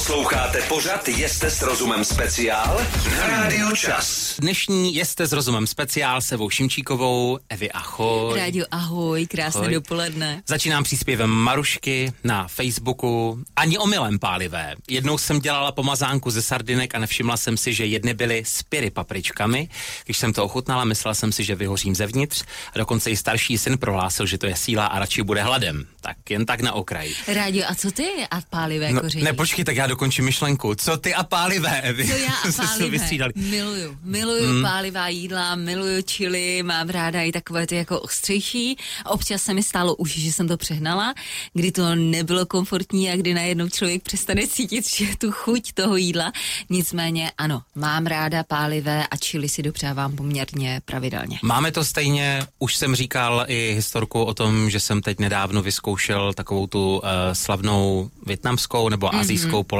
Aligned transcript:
Posloucháte 0.00 0.62
pořad 0.68 1.08
Jeste 1.08 1.50
s 1.50 1.62
rozumem 1.62 2.04
speciál 2.04 2.80
na 3.18 3.26
Rádiu 3.26 3.76
Čas. 3.76 4.36
Dnešní 4.40 4.94
Jeste 4.94 5.26
s 5.26 5.32
rozumem 5.32 5.66
speciál 5.66 6.20
se 6.20 6.36
Vou 6.36 6.50
Šimčíkovou. 6.50 7.38
Evi, 7.48 7.70
ahoj. 7.72 8.38
Rádio, 8.38 8.66
ahoj, 8.70 9.26
krásné 9.26 9.60
Ahoj. 9.60 9.74
dopoledne. 9.74 10.42
Začínám 10.48 10.84
příspěvem 10.84 11.30
Marušky 11.30 12.12
na 12.24 12.48
Facebooku. 12.48 13.38
Ani 13.56 13.78
omylem 13.78 14.18
pálivé. 14.18 14.74
Jednou 14.88 15.18
jsem 15.18 15.40
dělala 15.40 15.72
pomazánku 15.72 16.30
ze 16.30 16.42
sardinek 16.42 16.94
a 16.94 16.98
nevšimla 16.98 17.36
jsem 17.36 17.56
si, 17.56 17.74
že 17.74 17.86
jedny 17.86 18.14
byly 18.14 18.42
s 18.46 18.62
pyry 18.62 18.90
papričkami. 18.90 19.68
Když 20.04 20.18
jsem 20.18 20.32
to 20.32 20.44
ochutnala, 20.44 20.84
myslela 20.84 21.14
jsem 21.14 21.32
si, 21.32 21.44
že 21.44 21.54
vyhořím 21.54 21.94
zevnitř. 21.94 22.44
A 22.74 22.78
dokonce 22.78 23.10
i 23.10 23.16
starší 23.16 23.58
syn 23.58 23.78
prohlásil, 23.78 24.26
že 24.26 24.38
to 24.38 24.46
je 24.46 24.56
síla 24.56 24.86
a 24.86 24.98
radši 24.98 25.22
bude 25.22 25.42
hladem. 25.42 25.84
Tak 26.00 26.16
jen 26.30 26.46
tak 26.46 26.60
na 26.60 26.72
okraj. 26.72 27.10
Rádio, 27.28 27.64
a 27.68 27.74
co 27.74 27.90
ty 27.90 28.08
a 28.30 28.40
pálivé 28.50 28.92
No, 28.92 29.00
koření? 29.00 29.24
ne, 29.24 29.32
počkej, 29.32 29.64
tak 29.64 29.76
já 29.76 29.86
dokončím 29.90 30.24
myšlenku. 30.24 30.74
Co 30.74 30.96
ty 30.96 31.14
a 31.14 31.24
pálivé, 31.24 31.80
Evi? 31.80 32.06
Co 32.06 32.16
já 32.16 32.32
a 32.32 32.66
pálivé? 32.66 33.28
Miluju, 33.34 33.98
miluju 34.02 34.52
mm. 34.52 34.62
pálivá 34.62 35.08
jídla, 35.08 35.54
miluju 35.54 36.02
chili, 36.10 36.62
mám 36.62 36.88
ráda 36.88 37.22
i 37.22 37.32
takové 37.32 37.66
ty 37.66 37.76
jako 37.76 38.00
ostřejší. 38.00 38.76
Občas 39.06 39.42
se 39.42 39.54
mi 39.54 39.62
stalo 39.62 39.94
už, 39.94 40.18
že 40.18 40.32
jsem 40.32 40.48
to 40.48 40.56
přehnala, 40.56 41.14
kdy 41.54 41.72
to 41.72 41.94
nebylo 41.94 42.46
komfortní 42.46 43.10
a 43.10 43.16
kdy 43.16 43.34
najednou 43.34 43.68
člověk 43.68 44.02
přestane 44.02 44.46
cítit 44.46 44.90
že 44.90 45.16
tu 45.18 45.32
chuť 45.32 45.72
toho 45.72 45.96
jídla. 45.96 46.32
Nicméně 46.70 47.32
ano, 47.38 47.62
mám 47.74 48.06
ráda 48.06 48.44
pálivé 48.44 49.06
a 49.06 49.16
chili 49.16 49.48
si 49.48 49.62
dopřávám 49.62 50.16
poměrně 50.16 50.80
pravidelně. 50.84 51.38
Máme 51.42 51.72
to 51.72 51.84
stejně, 51.84 52.46
už 52.58 52.76
jsem 52.76 52.94
říkal 52.94 53.44
i 53.48 53.72
historku 53.74 54.22
o 54.22 54.34
tom, 54.34 54.70
že 54.70 54.80
jsem 54.80 55.00
teď 55.02 55.18
nedávno 55.18 55.62
vyzkoušel 55.62 56.32
takovou 56.32 56.66
tu 56.66 56.98
uh, 56.98 57.02
slavnou 57.32 58.10
větnamskou 58.26 58.88
nebo 58.88 59.06
mm-hmm. 59.06 59.20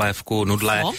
Polévku, 0.01 0.45
nudle. 0.45 0.81
Pho? 0.81 0.89
Uh, 0.91 0.97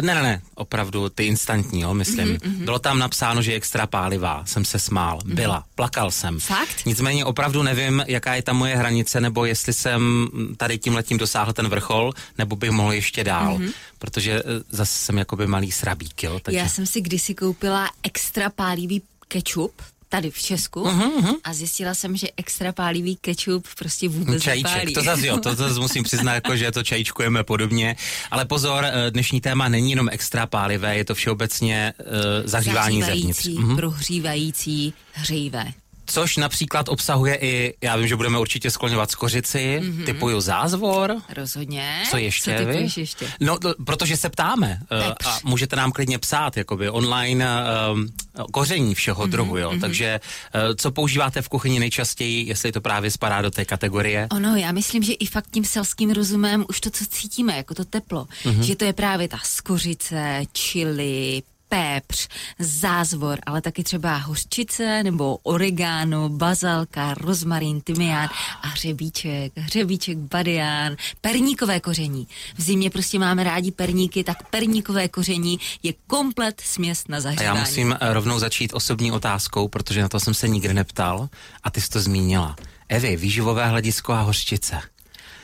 ne, 0.00 0.14
ne, 0.14 0.22
ne, 0.22 0.42
opravdu 0.54 1.08
ty 1.08 1.24
instantní, 1.26 1.80
jo, 1.80 1.94
myslím. 1.94 2.36
Mm-hmm. 2.36 2.64
Bylo 2.64 2.78
tam 2.78 2.98
napsáno, 2.98 3.42
že 3.42 3.52
je 3.52 3.56
extra 3.56 3.86
pálivá, 3.86 4.44
jsem 4.44 4.64
se 4.64 4.78
smál, 4.78 5.18
mm-hmm. 5.18 5.34
byla, 5.34 5.64
plakal 5.74 6.10
jsem. 6.10 6.40
Fakt? 6.40 6.86
Nicméně 6.86 7.24
opravdu 7.24 7.62
nevím, 7.62 8.04
jaká 8.06 8.34
je 8.34 8.42
ta 8.42 8.52
moje 8.52 8.76
hranice, 8.76 9.20
nebo 9.20 9.44
jestli 9.44 9.72
jsem 9.72 10.28
tady 10.56 10.78
tím 10.78 10.94
letím 10.94 11.18
dosáhl 11.18 11.52
ten 11.52 11.68
vrchol, 11.68 12.12
nebo 12.38 12.56
bych 12.56 12.70
mohl 12.70 12.92
ještě 12.92 13.24
dál, 13.24 13.58
mm-hmm. 13.58 13.72
protože 13.98 14.42
uh, 14.42 14.50
zase 14.68 14.98
jsem 14.98 15.18
jakoby 15.18 15.46
malý 15.46 15.72
srabík, 15.72 16.22
jo. 16.22 16.40
Takže... 16.42 16.58
Já 16.58 16.68
jsem 16.68 16.86
si 16.86 17.00
kdysi 17.00 17.34
koupila 17.34 17.90
extra 18.02 18.50
pálivý 18.50 19.02
kečup 19.28 19.72
tady 20.12 20.30
v 20.30 20.38
Česku 20.38 20.80
uh-huh, 20.84 21.36
a 21.44 21.54
zjistila 21.54 21.94
jsem, 21.94 22.16
že 22.16 22.26
extra 22.36 22.72
pálivý 22.72 23.16
kečup 23.16 23.66
prostě 23.78 24.08
vůbec 24.08 24.42
Čajíček, 24.42 24.74
nepálí. 24.74 24.94
to 24.94 25.02
zase 25.02 25.26
jo, 25.26 25.36
to 25.36 25.54
zase 25.54 25.80
musím 25.80 26.04
přiznat, 26.04 26.34
jako, 26.34 26.56
že 26.56 26.70
to 26.72 26.82
čajíčkujeme 26.82 27.44
podobně. 27.44 27.96
Ale 28.30 28.44
pozor, 28.44 28.84
eh, 28.84 29.10
dnešní 29.10 29.40
téma 29.40 29.68
není 29.68 29.90
jenom 29.90 30.08
extra 30.12 30.46
pálivé, 30.46 30.96
je 30.96 31.04
to 31.04 31.14
všeobecně 31.14 31.92
uh, 32.00 32.06
zahřívání 32.44 33.02
zevnitř. 33.02 33.42
Zahřívající, 33.42 33.58
Mhm. 33.58 33.76
prohřívající, 33.76 34.94
hřejivé. 35.12 35.72
Což 36.12 36.36
například 36.36 36.88
obsahuje 36.88 37.34
i, 37.40 37.74
já 37.82 37.96
vím, 37.96 38.08
že 38.08 38.16
budeme 38.16 38.38
určitě 38.38 38.70
skloňovat 38.70 39.10
skořici, 39.10 39.80
mm-hmm. 39.82 40.04
typuju 40.04 40.40
zázvor. 40.40 41.16
Rozhodně. 41.36 42.02
Co 42.10 42.16
ještě, 42.16 42.58
Co 42.58 42.66
vy? 42.66 42.88
ještě? 42.96 43.26
No, 43.40 43.58
to, 43.58 43.74
protože 43.86 44.16
se 44.16 44.28
ptáme 44.28 44.78
uh, 44.92 45.08
Pepř. 45.08 45.26
a 45.26 45.38
můžete 45.44 45.76
nám 45.76 45.92
klidně 45.92 46.18
psát, 46.18 46.56
jakoby 46.56 46.90
online 46.90 47.46
um, 47.92 48.08
koření 48.52 48.94
všeho 48.94 49.24
mm-hmm, 49.24 49.30
druhu, 49.30 49.58
jo. 49.58 49.70
Mm-hmm. 49.70 49.80
Takže 49.80 50.20
uh, 50.54 50.60
co 50.76 50.90
používáte 50.90 51.42
v 51.42 51.48
kuchyni 51.48 51.80
nejčastěji, 51.80 52.48
jestli 52.48 52.72
to 52.72 52.80
právě 52.80 53.10
spadá 53.10 53.42
do 53.42 53.50
té 53.50 53.64
kategorie? 53.64 54.28
Ono, 54.30 54.56
já 54.56 54.72
myslím, 54.72 55.02
že 55.02 55.12
i 55.12 55.26
fakt 55.26 55.46
tím 55.50 55.64
selským 55.64 56.10
rozumem 56.10 56.64
už 56.68 56.80
to, 56.80 56.90
co 56.90 57.04
cítíme, 57.06 57.56
jako 57.56 57.74
to 57.74 57.84
teplo, 57.84 58.26
Mhm. 58.44 58.54
mm-hmm. 58.60 58.64
že 58.64 58.76
to 58.76 58.84
je 58.84 58.92
právě 58.92 59.28
ta 59.28 59.38
skořice, 59.44 60.42
čili, 60.52 61.42
pepř, 61.72 62.28
zázvor, 62.58 63.38
ale 63.46 63.60
taky 63.60 63.84
třeba 63.84 64.16
hořčice 64.16 65.02
nebo 65.02 65.36
oregano, 65.42 66.28
bazalka, 66.28 67.14
rozmarín, 67.14 67.80
tymián 67.80 68.28
a 68.62 68.66
hřebíček, 68.66 69.52
hřebíček, 69.56 70.18
badián, 70.18 70.96
perníkové 71.20 71.80
koření. 71.80 72.28
V 72.56 72.62
zimě 72.62 72.90
prostě 72.90 73.18
máme 73.18 73.44
rádi 73.44 73.70
perníky, 73.70 74.24
tak 74.24 74.48
perníkové 74.50 75.08
koření 75.08 75.58
je 75.82 75.92
komplet 76.06 76.60
směs 76.60 77.04
na 77.08 77.16
A 77.16 77.20
zahřívání. 77.20 77.58
já 77.58 77.64
musím 77.64 77.96
eh, 78.00 78.12
rovnou 78.14 78.38
začít 78.38 78.74
osobní 78.74 79.12
otázkou, 79.12 79.68
protože 79.68 80.02
na 80.02 80.08
to 80.08 80.20
jsem 80.20 80.34
se 80.34 80.48
nikdy 80.48 80.74
neptal 80.74 81.28
a 81.62 81.70
ty 81.70 81.80
jsi 81.80 81.88
to 81.88 82.00
zmínila. 82.00 82.56
Evi, 82.88 83.16
výživové 83.16 83.68
hledisko 83.68 84.12
a 84.12 84.20
hořčice. 84.20 84.80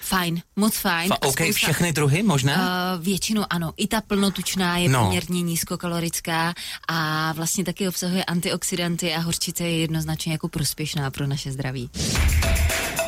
Fajn, 0.09 0.41
moc 0.57 0.77
fajn. 0.77 1.09
Fa, 1.09 1.15
A 1.15 1.23
OK, 1.27 1.37
spousta- 1.41 1.53
všechny 1.55 1.93
druhy 1.93 2.23
možné? 2.23 2.55
Uh, 2.57 3.05
většinou 3.05 3.45
ano. 3.51 3.73
I 3.77 3.87
ta 3.87 4.01
plnotučná 4.01 4.77
je 4.79 4.89
No. 4.89 5.05
poměrně 5.05 5.43
nízkokalorická 5.43 6.55
a 6.89 7.33
vlastně 7.33 7.65
taky 7.65 7.89
obsahuje 7.89 8.25
antioxidanty 8.25 9.15
a 9.15 9.21
hořčice 9.21 9.65
je 9.65 9.79
jednoznačně 9.79 10.33
jako 10.33 10.49
prospěšná 10.49 11.11
pro 11.11 11.27
naše 11.27 11.53
zdraví. 11.53 11.91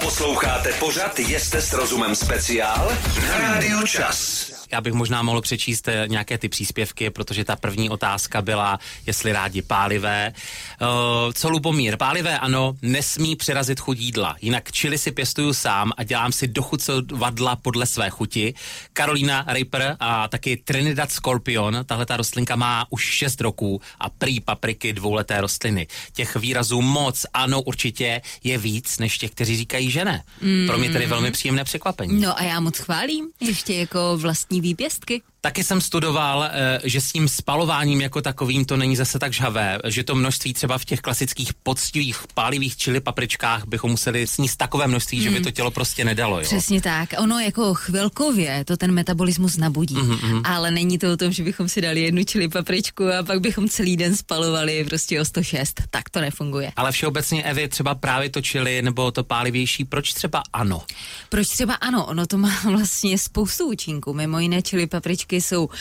Posloucháte 0.00 0.72
pořad 0.72 1.18
Jeste 1.18 1.62
s 1.62 1.72
rozumem 1.72 2.14
speciál 2.14 2.92
na 3.28 3.38
Rádiu 3.38 3.86
Čas. 3.86 4.50
Já 4.72 4.80
bych 4.80 4.92
možná 4.92 5.22
mohl 5.22 5.40
přečíst 5.40 5.88
eh, 5.88 6.04
nějaké 6.08 6.38
ty 6.38 6.48
příspěvky, 6.48 7.10
protože 7.10 7.44
ta 7.44 7.56
první 7.56 7.90
otázka 7.90 8.42
byla, 8.42 8.78
jestli 9.06 9.32
rádi 9.32 9.62
pálivé. 9.62 10.32
Uh, 10.80 11.32
co 11.32 11.48
Lubomír? 11.50 11.96
Pálivé 11.96 12.38
ano, 12.38 12.74
nesmí 12.82 13.36
přerazit 13.36 13.80
chuť 13.80 13.98
jídla. 13.98 14.36
Jinak 14.40 14.72
čili 14.72 14.98
si 14.98 15.10
pěstuju 15.12 15.52
sám 15.52 15.92
a 15.96 16.02
dělám 16.02 16.32
si 16.32 16.48
dochucovadla 16.48 17.56
podle 17.56 17.86
své 17.86 18.10
chuti. 18.10 18.54
Karolína 18.92 19.44
Reaper 19.48 19.96
a 20.00 20.28
taky 20.28 20.56
Trinidad 20.56 21.12
Scorpion, 21.12 21.78
tahle 21.86 22.06
ta 22.06 22.16
rostlinka 22.16 22.56
má 22.56 22.86
už 22.90 23.04
6 23.04 23.40
roků 23.40 23.80
a 23.98 24.10
prý 24.10 24.40
papriky 24.40 24.92
dvouleté 24.92 25.40
rostliny. 25.40 25.86
Těch 26.12 26.36
výrazů 26.36 26.82
moc, 26.82 27.26
ano, 27.34 27.62
určitě 27.62 28.22
je 28.44 28.58
víc, 28.58 28.98
než 28.98 29.18
těch, 29.18 29.30
kteří 29.30 29.56
říkají, 29.56 29.90
že 29.90 30.04
ne. 30.04 30.22
Pro 30.66 30.78
mě 30.78 30.90
tedy 30.90 31.06
velmi 31.06 31.30
příjemné 31.30 31.64
překvapení. 31.64 32.20
No 32.20 32.38
a 32.38 32.42
já 32.42 32.60
moc 32.60 32.78
chválím, 32.78 33.28
ještě 33.40 33.74
jako 33.74 34.16
vlastní 34.16 34.59
výpěstky. 34.60 35.22
Taky 35.42 35.64
jsem 35.64 35.80
studoval, 35.80 36.44
eh, 36.44 36.80
že 36.84 37.00
s 37.00 37.12
tím 37.12 37.28
spalováním 37.28 38.00
jako 38.00 38.22
takovým 38.22 38.64
to 38.64 38.76
není 38.76 38.96
zase 38.96 39.18
tak 39.18 39.32
žhavé, 39.32 39.78
že 39.86 40.04
to 40.04 40.14
množství 40.14 40.54
třeba 40.54 40.78
v 40.78 40.84
těch 40.84 41.00
klasických 41.00 41.54
poctivých 41.54 42.18
pálivých 42.34 42.76
čili 42.76 43.00
papričkách 43.00 43.66
bychom 43.66 43.90
museli 43.90 44.26
sníst 44.26 44.56
takové 44.56 44.86
množství, 44.86 45.18
mm. 45.18 45.24
že 45.24 45.30
by 45.30 45.40
to 45.40 45.50
tělo 45.50 45.70
prostě 45.70 46.04
nedalo. 46.04 46.38
Jo? 46.38 46.44
Přesně 46.44 46.80
tak. 46.80 47.08
Ono 47.18 47.38
jako 47.38 47.74
chvilkově 47.74 48.64
to 48.64 48.76
ten 48.76 48.92
metabolismus 48.92 49.56
nabudí, 49.56 49.94
Mhm, 49.94 50.12
mm-hmm. 50.12 50.42
ale 50.44 50.70
není 50.70 50.98
to 50.98 51.12
o 51.12 51.16
tom, 51.16 51.32
že 51.32 51.42
bychom 51.44 51.68
si 51.68 51.80
dali 51.80 52.00
jednu 52.00 52.24
čili 52.24 52.48
papričku 52.48 53.04
a 53.08 53.22
pak 53.22 53.40
bychom 53.40 53.68
celý 53.68 53.96
den 53.96 54.16
spalovali 54.16 54.84
prostě 54.84 55.20
o 55.20 55.24
106. 55.24 55.82
Tak 55.90 56.10
to 56.10 56.20
nefunguje. 56.20 56.72
Ale 56.76 56.92
všeobecně, 56.92 57.42
Evi, 57.42 57.68
třeba 57.68 57.94
právě 57.94 58.30
to 58.30 58.40
čili 58.42 58.82
nebo 58.82 59.10
to 59.10 59.24
pálivější, 59.24 59.84
proč 59.84 60.12
třeba 60.12 60.42
ano? 60.52 60.82
Proč 61.28 61.48
třeba 61.48 61.74
ano, 61.74 62.06
ono 62.06 62.26
to 62.26 62.38
má 62.38 62.52
vlastně 62.64 63.18
spoustu 63.18 63.68
účinků. 63.68 64.14
Mimo 64.14 64.38
jiné 64.38 64.62
čili 64.62 64.86
papričky 64.86 65.29
jsou 65.36 65.64
uh, 65.64 65.72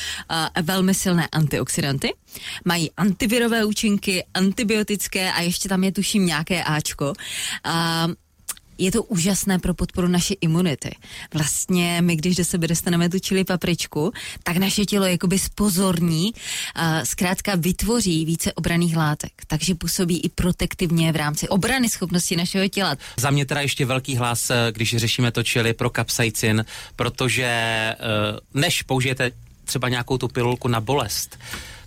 velmi 0.62 0.94
silné 0.94 1.28
antioxidanty, 1.32 2.14
mají 2.66 2.92
antivirové 2.98 3.66
účinky, 3.66 4.26
antibiotické 4.34 5.32
a 5.32 5.42
ještě 5.42 5.70
tam 5.70 5.84
je 5.84 5.92
tuším 5.92 6.26
nějaké 6.26 6.64
Ačko. 6.64 7.14
Uh, 7.66 8.14
je 8.80 8.92
to 8.92 9.04
úžasné 9.04 9.60
pro 9.60 9.74
podporu 9.74 10.08
naší 10.08 10.38
imunity. 10.42 10.90
Vlastně 11.34 12.02
my, 12.02 12.16
když 12.16 12.36
do 12.36 12.46
sebe 12.46 12.68
dostaneme 12.68 13.10
tu 13.10 13.20
čili 13.20 13.44
papričku, 13.44 14.12
tak 14.44 14.58
naše 14.58 14.86
tělo 14.86 15.06
jakoby 15.06 15.40
spozorní, 15.40 16.32
a 16.76 17.06
zkrátka 17.06 17.56
vytvoří 17.56 18.26
více 18.26 18.54
obraných 18.54 18.98
látek, 18.98 19.32
takže 19.48 19.76
působí 19.76 20.20
i 20.20 20.30
protektivně 20.30 21.12
v 21.12 21.16
rámci 21.16 21.50
obrany 21.50 21.90
schopnosti 21.90 22.36
našeho 22.36 22.68
těla. 22.68 22.96
Za 23.18 23.30
mě 23.30 23.46
teda 23.46 23.62
ještě 23.62 23.86
velký 23.86 24.16
hlas, 24.16 24.50
eh, 24.50 24.56
když 24.72 24.96
řešíme 24.98 25.32
to 25.32 25.44
čili 25.44 25.74
pro 25.74 25.90
kapsaicin, 25.90 26.66
protože 26.96 27.46
eh, 27.46 27.96
než 28.54 28.84
použijete 28.84 29.32
třeba 29.70 29.90
nějakou 29.90 30.18
tu 30.18 30.28
pilulku 30.28 30.68
na 30.68 30.82
bolest, 30.82 31.38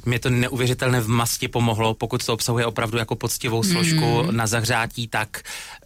mě 0.05 0.19
to 0.19 0.31
neuvěřitelné 0.31 1.01
v 1.01 1.09
masti 1.09 1.49
pomohlo, 1.49 1.95
pokud 1.95 2.27
to 2.27 2.33
obsahuje 2.33 2.67
opravdu 2.67 2.99
jako 2.99 3.17
poctivou 3.17 3.63
složku 3.63 4.23
mm. 4.23 4.37
na 4.37 4.47
zahřátí, 4.47 5.09
tak, 5.09 5.43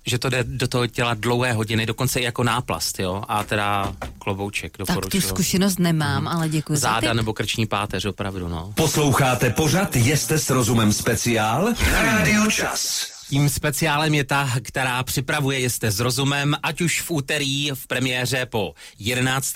že 0.06 0.18
to 0.18 0.28
jde 0.30 0.44
do 0.44 0.68
toho 0.68 0.86
těla 0.86 1.14
dlouhé 1.14 1.52
hodiny, 1.52 1.86
dokonce 1.86 2.20
i 2.20 2.24
jako 2.24 2.42
náplast, 2.44 2.98
jo, 2.98 3.22
a 3.28 3.44
teda 3.44 3.94
klobouček 4.18 4.76
Tak 4.76 4.86
tu 4.86 4.92
doporučuji. 4.92 5.20
zkušenost 5.20 5.78
nemám, 5.78 6.28
ale 6.28 6.48
děkuji 6.48 6.76
za 6.76 6.80
Záda 6.88 7.08
tip. 7.10 7.16
nebo 7.16 7.32
krční 7.32 7.66
páteř, 7.66 8.04
opravdu, 8.04 8.48
no. 8.48 8.72
Posloucháte 8.74 9.50
pořad 9.50 9.96
Jeste 9.96 10.38
s 10.38 10.50
rozumem 10.50 10.92
speciál 10.92 11.64
na 11.92 12.02
Rádiu 12.02 12.50
Čas. 12.50 13.08
Tím 13.28 13.48
speciálem 13.48 14.14
je 14.14 14.24
ta, 14.24 14.50
která 14.62 15.02
připravuje 15.02 15.70
Jste 15.70 15.90
s 15.90 16.00
rozumem, 16.00 16.56
ať 16.62 16.80
už 16.80 17.00
v 17.00 17.10
úterý 17.10 17.70
v 17.74 17.86
premiéře 17.86 18.46
po 18.46 18.74
11. 18.98 19.54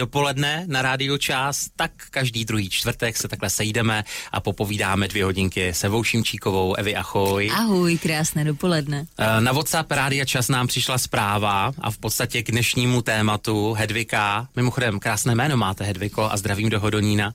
dopoledne 0.00 0.64
na 0.64 0.82
rádiu 0.82 1.20
Čas, 1.20 1.68
tak 1.76 1.92
každý 2.10 2.44
druhý 2.44 2.70
čtvrtek 2.70 3.16
se 3.16 3.28
takhle 3.28 3.50
sejdeme 3.50 4.04
a 4.32 4.40
popovídáme 4.40 5.08
dvě 5.08 5.24
hodinky 5.24 5.74
se 5.74 5.88
Vouším 5.88 6.24
Číkovou. 6.24 6.74
Evi, 6.74 6.96
ahoj. 6.96 7.50
Ahoj, 7.52 7.98
krásné 7.98 8.44
dopoledne. 8.44 9.04
Eh, 9.18 9.40
na 9.40 9.52
WhatsApp 9.52 9.92
Rádia 9.92 10.24
Čas 10.24 10.48
nám 10.48 10.66
přišla 10.66 10.98
zpráva 10.98 11.72
a 11.78 11.90
v 11.90 11.98
podstatě 11.98 12.42
k 12.42 12.50
dnešnímu 12.50 13.02
tématu 13.02 13.72
Hedvika, 13.72 14.48
mimochodem 14.56 15.00
krásné 15.00 15.34
jméno 15.34 15.56
máte 15.56 15.84
Hedviko 15.84 16.28
a 16.32 16.36
zdravím 16.36 16.70
do 16.70 16.80
Hodonína. 16.80 17.32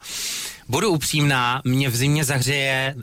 Budu 0.68 0.90
upřímná, 0.90 1.62
mě 1.66 1.90
v 1.90 1.96
zimě 1.96 2.24
zahřeje 2.26 2.96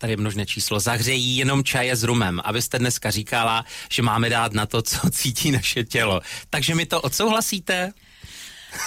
tady 0.00 0.12
je 0.12 0.16
množné 0.16 0.46
číslo, 0.46 0.80
zahřejí 0.80 1.36
jenom 1.36 1.64
čaje 1.64 1.96
s 1.96 2.02
rumem, 2.02 2.40
abyste 2.44 2.78
dneska 2.78 3.10
říkala, 3.10 3.64
že 3.90 4.02
máme 4.02 4.28
dát 4.30 4.52
na 4.52 4.66
to, 4.66 4.82
co 4.82 5.10
cítí 5.10 5.50
naše 5.50 5.84
tělo. 5.84 6.20
Takže 6.50 6.74
mi 6.74 6.86
to 6.86 7.00
odsouhlasíte? 7.00 7.92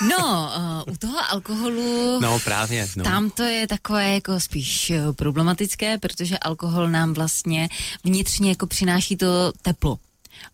No, 0.10 0.52
uh, 0.88 0.94
u 0.94 0.98
toho 0.98 1.18
alkoholu... 1.32 2.20
No 2.20 2.40
právě. 2.40 2.88
No. 2.96 3.04
Tam 3.04 3.30
to 3.30 3.44
je 3.44 3.68
takové 3.68 4.14
jako 4.14 4.40
spíš 4.40 4.90
eh, 4.90 5.14
problematické, 5.14 5.98
protože 5.98 6.38
alkohol 6.38 6.90
nám 6.90 7.14
vlastně 7.14 7.70
vnitřně 8.04 8.50
jako 8.50 8.68
přináší 8.68 9.18
to 9.18 9.54
teplo 9.62 10.00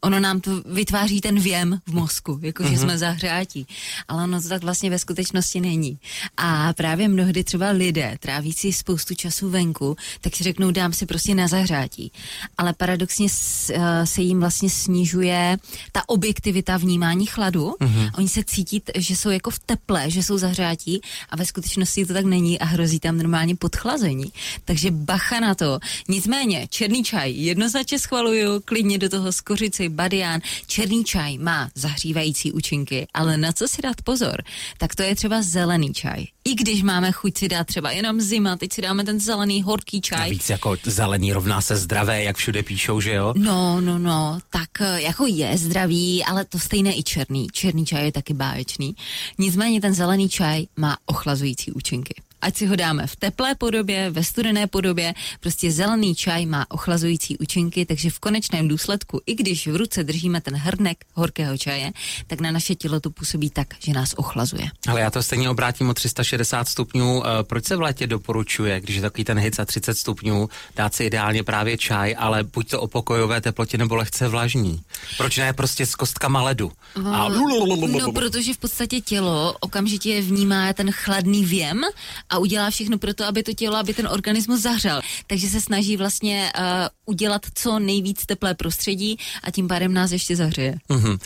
ono 0.01 0.19
nám 0.19 0.42
to 0.42 0.51
vytváří 0.66 1.22
ten 1.22 1.39
věm 1.39 1.80
v 1.88 1.94
mozku, 1.94 2.39
jako 2.42 2.63
mm-hmm. 2.63 2.80
jsme 2.80 2.98
zahřátí. 2.98 3.68
Ale 4.07 4.24
ono 4.24 4.42
to 4.42 4.50
tak 4.50 4.63
vlastně 4.63 4.89
ve 4.89 5.00
skutečnosti 5.00 5.62
není. 5.62 6.00
A 6.38 6.74
právě 6.74 7.07
mnohdy 7.07 7.44
třeba 7.44 7.69
lidé 7.69 8.18
trávící 8.19 8.74
spoustu 8.74 9.16
času 9.16 9.50
venku, 9.50 9.95
tak 10.22 10.36
si 10.36 10.44
řeknou, 10.44 10.72
dám 10.72 10.94
si 10.94 11.06
prostě 11.06 11.36
na 11.36 11.48
zahřátí. 11.48 12.12
Ale 12.57 12.74
paradoxně 12.74 13.28
eh, 13.74 14.06
se 14.06 14.22
jim 14.22 14.39
vlastně 14.39 14.69
snižuje 14.69 15.57
ta 15.92 16.10
objektivita 16.10 16.78
vnímání 16.78 17.25
chladu. 17.25 17.75
Mm-hmm. 17.80 18.12
Oni 18.18 18.30
se 18.30 18.44
cítí, 18.44 18.81
že 18.95 19.16
jsou 19.16 19.30
jako 19.30 19.50
v 19.51 19.60
teple, 19.60 20.12
že 20.12 20.24
jsou 20.24 20.38
zahřátí 20.38 21.01
a 21.30 21.36
ve 21.36 21.45
skutečnosti 21.45 22.06
to 22.06 22.13
tak 22.13 22.25
není 22.25 22.60
a 22.60 22.66
hrozí 22.66 23.00
tam 23.00 23.18
normálně 23.18 23.56
podchlazení. 23.56 24.33
Takže 24.66 24.92
bacha 24.92 25.39
na 25.39 25.56
to. 25.56 25.80
Nicméně, 26.10 26.68
černý 26.69 27.04
čaj 27.04 27.31
jednoznačně 27.31 28.00
schvaluju, 28.00 28.62
klidně 28.66 28.98
do 28.98 29.10
toho 29.10 29.31
skořit 29.31 29.70
kukuřici, 29.71 29.89
badián, 29.89 30.41
černý 30.68 31.03
čaj 31.03 31.38
má 31.38 31.69
zahřívající 31.75 32.51
účinky, 32.51 33.07
ale 33.13 33.38
na 33.38 33.51
co 33.51 33.68
si 33.68 33.81
dát 33.81 34.01
pozor, 34.03 34.44
tak 34.77 34.95
to 34.95 35.03
je 35.03 35.15
třeba 35.15 35.41
zelený 35.41 35.94
čaj. 35.94 36.25
I 36.44 36.56
když 36.56 36.83
máme 36.83 37.12
chuť 37.12 37.38
si 37.38 37.47
dát 37.47 37.68
třeba 37.68 37.91
jenom 37.91 38.21
zima, 38.21 38.56
teď 38.56 38.73
si 38.73 38.81
dáme 38.81 39.03
ten 39.03 39.19
zelený 39.19 39.63
horký 39.63 40.01
čaj. 40.01 40.29
víc 40.29 40.50
jako 40.50 40.77
zelený 40.83 41.33
rovná 41.33 41.62
se 41.62 41.75
zdravé, 41.77 42.23
jak 42.23 42.38
všude 42.38 42.63
píšou, 42.63 43.01
že 43.01 43.13
jo? 43.13 43.33
No, 43.38 43.81
no, 43.81 43.97
no, 44.00 44.39
tak 44.50 44.81
eh, 44.81 45.01
jako 45.01 45.25
je 45.25 45.57
zdravý, 45.57 46.23
ale 46.23 46.45
to 46.45 46.59
stejné 46.59 46.97
i 46.97 47.03
černý. 47.03 47.47
Černý 47.51 47.85
čaj 47.85 48.06
je 48.06 48.12
taky 48.12 48.33
báječný. 48.33 48.95
Nicméně 49.38 49.81
ten 49.81 49.94
zelený 49.94 50.29
čaj 50.29 50.65
má 50.75 50.97
ochlazující 51.06 51.71
účinky 51.71 52.13
ať 52.42 52.58
si 52.58 52.66
ho 52.66 52.76
dáme 52.76 53.08
v 53.08 53.16
teplé 53.16 53.56
podobě, 53.56 54.10
ve 54.10 54.24
studené 54.24 54.68
podobě, 54.68 55.14
prostě 55.40 55.72
zelený 55.72 56.16
čaj 56.16 56.46
má 56.46 56.66
ochlazující 56.70 57.38
účinky, 57.38 57.86
takže 57.86 58.10
v 58.10 58.20
konečném 58.20 58.68
důsledku, 58.68 59.22
i 59.26 59.36
když 59.36 59.68
v 59.68 59.76
ruce 59.76 60.04
držíme 60.04 60.42
ten 60.42 60.56
hrnek 60.56 61.06
horkého 61.14 61.58
čaje, 61.58 61.92
tak 62.28 62.42
na 62.42 62.52
naše 62.52 62.76
tělo 62.76 63.00
to 63.00 63.10
působí 63.10 63.50
tak, 63.50 63.68
že 63.80 63.94
nás 63.94 64.14
ochlazuje. 64.18 64.66
Ale 64.88 65.02
já 65.02 65.10
to 65.10 65.24
stejně 65.24 65.50
obrátím 65.50 65.90
o 65.90 65.94
360 65.94 66.68
stupňů. 66.68 67.24
Eh, 67.26 67.44
proč 67.44 67.66
se 67.66 67.76
v 67.76 67.82
létě 67.82 68.08
doporučuje, 68.08 68.80
když 68.80 68.96
je 68.96 69.02
takový 69.02 69.24
ten 69.24 69.40
hit 69.40 69.56
za 69.56 69.66
30 69.66 69.98
stupňů, 69.98 70.50
dát 70.76 70.94
si 70.94 71.04
ideálně 71.04 71.44
právě 71.44 71.78
čaj, 71.78 72.16
ale 72.18 72.44
buď 72.44 72.70
to 72.70 72.82
o 72.82 72.88
pokojové 72.88 73.42
teplotě 73.42 73.78
nebo 73.78 73.96
lehce 73.96 74.28
vlažní? 74.28 74.82
Proč 75.18 75.38
ne 75.38 75.54
prostě 75.54 75.86
s 75.86 75.96
kostkama 75.96 76.42
ledu? 76.44 76.72
A... 77.12 77.30
No, 77.30 78.12
protože 78.12 78.54
v 78.54 78.58
podstatě 78.58 79.02
tělo 79.02 79.56
okamžitě 79.60 80.22
vnímá 80.22 80.74
ten 80.74 80.92
chladný 80.92 81.46
věm 81.46 81.82
a 82.31 82.38
udělá 82.38 82.69
všechno 82.69 82.98
pro 82.98 83.13
to, 83.13 83.25
aby 83.25 83.44
to 83.44 83.54
tělo, 83.54 83.78
aby 83.78 83.94
ten 83.94 84.07
organismus 84.07 84.62
zahřel. 84.62 85.01
Takže 85.28 85.50
se 85.50 85.62
snaží 85.62 85.98
vlastně 85.98 86.51
uh, 86.57 86.63
udělat 87.06 87.42
co 87.56 87.80
nejvíc 87.80 88.25
teplé 88.25 88.54
prostředí 88.54 89.18
a 89.44 89.51
tím 89.51 89.68
pádem 89.68 89.94
nás 89.94 90.12
ještě 90.12 90.36
zahřeje. 90.36 90.75
Mm-hmm. 90.89 91.19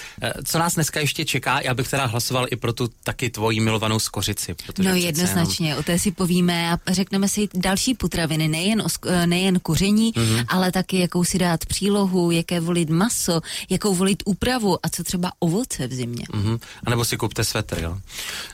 Co 0.46 0.60
nás 0.60 0.76
dneska 0.76 1.00
ještě 1.00 1.26
čeká? 1.26 1.62
Já 1.62 1.74
bych 1.74 1.90
teda 1.90 2.06
hlasoval 2.06 2.48
i 2.52 2.56
pro 2.56 2.74
tu 2.74 2.90
taky 3.04 3.30
tvoji 3.30 3.60
milovanou 3.60 4.00
skořici. 4.00 4.56
No 4.80 4.96
jednoznačně, 4.96 5.68
jenom... 5.68 5.80
o 5.80 5.84
té 5.84 6.00
si 6.00 6.12
povíme 6.12 6.72
a 6.72 6.94
řekneme 6.94 7.28
si 7.28 7.50
další 7.54 7.94
potraviny, 7.94 8.48
nejen, 8.48 8.82
o, 8.82 8.88
eh, 9.08 9.28
nejen 9.28 9.60
koření, 9.60 10.14
mm-hmm. 10.14 10.46
ale 10.48 10.72
taky 10.72 11.00
jakou 11.00 11.24
si 11.24 11.38
dát 11.38 11.66
přílohu, 11.66 12.32
jaké 12.32 12.60
volit 12.60 12.90
maso, 12.90 13.42
jakou 13.70 13.96
volit 13.96 14.24
úpravu 14.26 14.86
a 14.86 14.90
co 14.90 15.04
třeba 15.04 15.32
ovoce 15.40 15.88
v 15.88 15.94
zimě. 15.94 16.26
Mm-hmm. 16.34 16.60
A 16.86 16.90
nebo 16.90 17.06
si 17.06 17.18
kupte 17.18 17.44
svetr, 17.44 17.80
jo? 17.80 17.98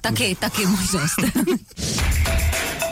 Taky, 0.01 0.35
taky 0.35 0.65
možnost. 0.65 1.15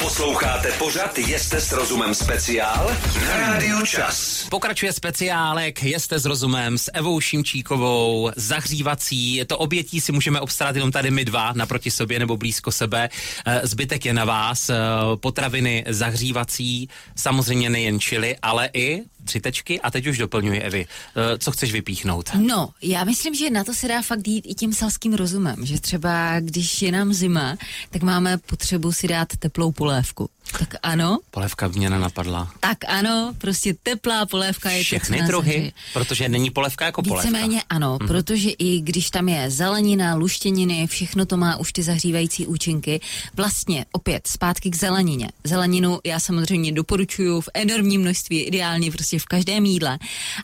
Posloucháte 0.09 0.71
pořad 0.71 1.17
Jeste 1.17 1.61
s 1.61 1.71
rozumem 1.71 2.13
speciál 2.15 2.91
na 3.27 3.37
Rádiu 3.37 3.85
Čas. 3.85 4.47
Pokračuje 4.49 4.93
speciálek 4.93 5.83
Jeste 5.83 6.19
s 6.19 6.25
rozumem 6.25 6.77
s 6.77 6.91
Evou 6.93 7.21
Šimčíkovou, 7.21 8.31
zahřívací. 8.35 9.41
To 9.47 9.57
obětí 9.57 10.01
si 10.01 10.11
můžeme 10.11 10.39
obstarat 10.39 10.75
jenom 10.75 10.91
tady 10.91 11.11
my 11.11 11.25
dva 11.25 11.53
naproti 11.53 11.91
sobě 11.91 12.19
nebo 12.19 12.37
blízko 12.37 12.71
sebe. 12.71 13.09
Eh, 13.45 13.61
zbytek 13.63 14.05
je 14.05 14.13
na 14.13 14.25
vás. 14.25 14.69
Eh, 14.69 14.75
potraviny 15.15 15.85
zahřívací, 15.87 16.89
samozřejmě 17.15 17.69
nejen 17.69 17.99
čili, 17.99 18.35
ale 18.41 18.69
i 18.73 19.01
tři 19.29 19.39
tečky 19.39 19.81
a 19.81 19.91
teď 19.91 20.07
už 20.07 20.17
doplňuji 20.17 20.59
Evi. 20.59 20.85
Eh, 21.15 21.37
co 21.37 21.51
chceš 21.51 21.71
vypíchnout? 21.71 22.29
No, 22.35 22.69
já 22.81 23.03
myslím, 23.03 23.35
že 23.35 23.49
na 23.49 23.63
to 23.63 23.73
se 23.73 23.87
dá 23.87 24.01
fakt 24.01 24.27
jít 24.27 24.45
i 24.47 24.55
tím 24.55 24.73
selským 24.73 25.13
rozumem, 25.13 25.65
že 25.65 25.81
třeba 25.81 26.39
když 26.39 26.81
je 26.81 26.91
nám 26.91 27.13
zima, 27.13 27.55
tak 27.89 28.01
máme 28.01 28.37
potřebu 28.37 28.91
si 28.91 29.07
dát 29.07 29.27
teplou 29.39 29.71
polévku. 29.71 30.29
Tak 30.59 30.75
ano. 30.83 31.19
Polévka 31.31 31.67
mě 31.67 31.89
nenapadla. 31.89 32.51
Tak 32.59 32.77
ano, 32.87 33.33
prostě 33.37 33.75
teplá 33.83 34.25
polévka 34.25 34.71
je 34.71 34.83
Všechny 34.83 35.21
druhy, 35.27 35.71
protože 35.93 36.29
není 36.29 36.49
polévka 36.49 36.85
jako 36.85 37.03
polévka. 37.03 37.29
Víceméně 37.29 37.61
ano, 37.69 37.97
mm. 38.01 38.07
protože 38.07 38.49
i 38.49 38.81
když 38.81 39.09
tam 39.09 39.29
je 39.29 39.51
zelenina, 39.51 40.15
luštěniny, 40.15 40.87
všechno 40.87 41.25
to 41.25 41.37
má 41.37 41.57
už 41.57 41.73
ty 41.73 41.83
zahřívající 41.83 42.47
účinky. 42.47 43.01
Vlastně 43.35 43.85
opět 43.91 44.27
zpátky 44.27 44.69
k 44.69 44.75
zelenině. 44.75 45.29
Zeleninu 45.43 45.99
já 46.03 46.19
samozřejmě 46.19 46.71
doporučuju 46.71 47.41
v 47.41 47.49
enormním 47.53 48.01
množství, 48.01 48.41
ideálně 48.41 48.91
prostě 48.91 49.18
v 49.19 49.25
každém 49.25 49.65
jídle, 49.65 49.99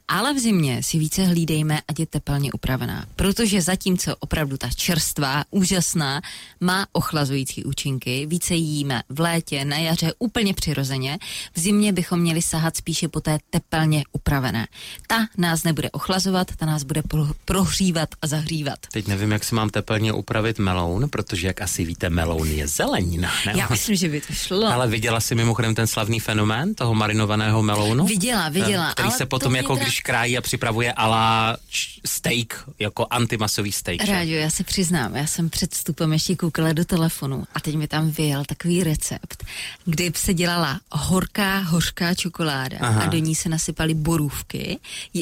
ale 0.07 0.33
v 0.33 0.39
zimě 0.39 0.83
si 0.83 0.99
více 0.99 1.23
hlídejme, 1.23 1.81
ať 1.87 1.99
je 1.99 2.05
tepelně 2.05 2.51
upravená. 2.53 3.05
Protože 3.15 3.61
zatímco 3.61 4.15
opravdu 4.19 4.57
ta 4.57 4.69
čerstvá, 4.75 5.43
úžasná, 5.51 6.21
má 6.59 6.87
ochlazující 6.91 7.63
účinky, 7.63 8.25
více 8.25 8.55
jíme 8.55 9.01
v 9.09 9.19
létě, 9.19 9.65
na 9.65 9.77
jaře 9.77 10.13
úplně 10.19 10.53
přirozeně. 10.53 11.17
V 11.53 11.59
zimě 11.59 11.93
bychom 11.93 12.19
měli 12.19 12.41
sahat 12.41 12.77
spíše 12.77 13.07
po 13.07 13.21
té 13.21 13.37
tepelně 13.49 14.03
upravené. 14.11 14.67
Ta 15.07 15.27
nás 15.37 15.63
nebude 15.63 15.91
ochlazovat, 15.91 16.55
ta 16.55 16.65
nás 16.65 16.83
bude 16.83 17.03
prohřívat 17.45 18.09
a 18.21 18.27
zahřívat. 18.27 18.79
Teď 18.91 19.07
nevím, 19.07 19.31
jak 19.31 19.43
si 19.43 19.55
mám 19.55 19.69
tepelně 19.69 20.13
upravit 20.13 20.59
meloun, 20.59 21.09
protože 21.09 21.47
jak 21.47 21.61
asi 21.61 21.85
víte, 21.85 22.09
meloun 22.09 22.47
je 22.47 22.67
zelenina. 22.67 23.31
Ne? 23.45 23.53
Já 23.55 23.67
myslím, 23.69 23.95
že 23.95 24.09
by 24.09 24.21
to 24.21 24.33
šlo. 24.33 24.67
Ale 24.67 24.87
viděla 24.87 25.19
jsi 25.19 25.35
mimochodem 25.35 25.75
ten 25.75 25.87
slavný 25.87 26.19
fenomén 26.19 26.75
toho 26.75 26.93
marinovaného 26.93 27.63
melounu? 27.63 28.05
Viděla, 28.05 28.49
viděla. 28.55 28.89
Eh, 28.89 28.93
který 28.93 29.07
ale 29.07 29.17
se 29.17 29.25
potom 29.25 29.55
jako 29.55 29.73
teda... 29.73 29.85
když 29.85 29.99
krájí 29.99 30.37
a 30.37 30.41
připravuje 30.41 30.93
ala 30.93 31.57
steak, 32.05 32.69
jako 32.79 33.07
antimasový 33.09 33.71
steak. 33.71 34.03
Rádio, 34.07 34.39
já 34.39 34.49
se 34.49 34.63
přiznám, 34.63 35.15
já 35.15 35.27
jsem 35.27 35.49
před 35.49 35.71
vstupem 35.73 36.13
ještě 36.13 36.35
koukala 36.35 36.73
do 36.73 36.85
telefonu 36.85 37.43
a 37.53 37.59
teď 37.59 37.75
mi 37.75 37.87
tam 37.87 38.11
vyjel 38.11 38.45
takový 38.45 38.83
recept, 38.83 39.45
kdy 39.85 40.11
se 40.15 40.33
dělala 40.33 40.79
horká, 40.91 41.59
hořká 41.59 42.13
čokoláda 42.13 42.77
Aha. 42.81 43.01
a 43.01 43.05
do 43.05 43.17
ní 43.17 43.35
se 43.35 43.49
nasypaly 43.49 43.93
borůvky, 43.93 44.79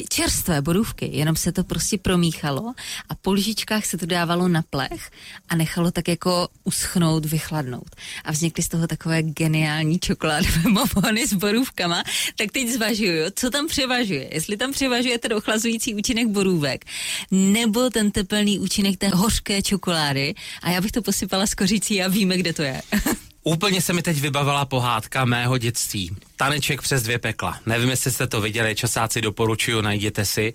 čerstvé 0.08 0.62
borůvky, 0.62 1.10
jenom 1.12 1.36
se 1.36 1.52
to 1.52 1.64
prostě 1.64 1.98
promíchalo 1.98 2.74
a 3.08 3.14
po 3.14 3.32
lžičkách 3.32 3.84
se 3.84 3.98
to 3.98 4.06
dávalo 4.06 4.48
na 4.48 4.62
plech 4.62 5.10
a 5.48 5.56
nechalo 5.56 5.90
tak 5.90 6.08
jako 6.08 6.48
uschnout, 6.64 7.24
vychladnout. 7.26 7.96
A 8.24 8.32
vznikly 8.32 8.62
z 8.62 8.68
toho 8.68 8.86
takové 8.86 9.22
geniální 9.22 9.98
čokoládové 9.98 10.62
mamony 10.70 11.26
s 11.26 11.32
borůvkama, 11.32 12.02
tak 12.36 12.52
teď 12.52 12.68
zvažuju, 12.68 13.23
co 13.34 13.50
tam 13.50 13.66
převažuje. 13.66 14.28
Jestli 14.32 14.56
tam 14.56 14.72
převažuje 14.72 15.18
ten 15.18 15.32
ochlazující 15.32 15.94
účinek 15.94 16.28
borůvek, 16.28 16.84
nebo 17.30 17.90
ten 17.90 18.10
tepelný 18.10 18.58
účinek 18.58 18.96
té 18.96 19.08
hořké 19.08 19.62
čokolády 19.62 20.34
a 20.62 20.70
já 20.70 20.80
bych 20.80 20.92
to 20.92 21.02
posypala 21.02 21.46
s 21.46 21.54
kořící 21.54 22.02
a 22.02 22.08
víme, 22.08 22.36
kde 22.36 22.52
to 22.52 22.62
je. 22.62 22.82
Úplně 23.44 23.82
se 23.82 23.92
mi 23.92 24.02
teď 24.02 24.20
vybavila 24.20 24.64
pohádka 24.64 25.24
mého 25.24 25.58
dětství. 25.58 26.16
Taneček 26.36 26.82
přes 26.82 27.02
dvě 27.02 27.18
pekla. 27.18 27.58
Nevím, 27.66 27.90
jestli 27.90 28.10
jste 28.10 28.26
to 28.26 28.40
viděli, 28.40 28.74
časáci 28.74 29.20
doporučuju, 29.20 29.80
najděte 29.80 30.24
si. 30.24 30.54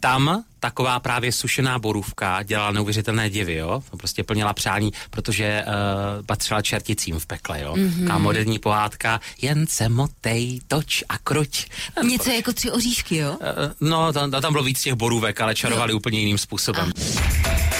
Tam 0.00 0.44
taková 0.60 1.00
právě 1.00 1.32
sušená 1.32 1.78
borůvka 1.78 2.42
dělala 2.42 2.70
neuvěřitelné 2.70 3.30
divy, 3.30 3.54
jo? 3.54 3.82
To 3.90 3.96
prostě 3.96 4.24
plnila 4.24 4.52
přání, 4.52 4.92
protože 5.10 5.64
uh, 5.66 6.26
patřila 6.26 6.62
čerticím 6.62 7.18
v 7.18 7.26
pekle, 7.26 7.60
jo? 7.60 7.74
Mm-hmm. 7.74 8.06
Ká 8.06 8.18
moderní 8.18 8.58
pohádka, 8.58 9.20
jen 9.42 9.66
se 9.66 9.88
motej, 9.88 10.60
toč 10.68 11.04
a 11.08 11.18
kruť. 11.18 11.66
Něco 12.02 12.30
jako 12.30 12.52
tři 12.52 12.70
oříšky, 12.70 13.16
jo? 13.16 13.30
Uh, 13.30 13.88
no, 13.88 14.12
tam, 14.12 14.30
tam 14.30 14.52
bylo 14.52 14.64
víc 14.64 14.82
těch 14.82 14.94
borůvek, 14.94 15.40
ale 15.40 15.54
čarovali 15.54 15.92
no. 15.92 15.96
úplně 15.96 16.20
jiným 16.20 16.38
způsobem. 16.38 16.92
A. 16.96 17.77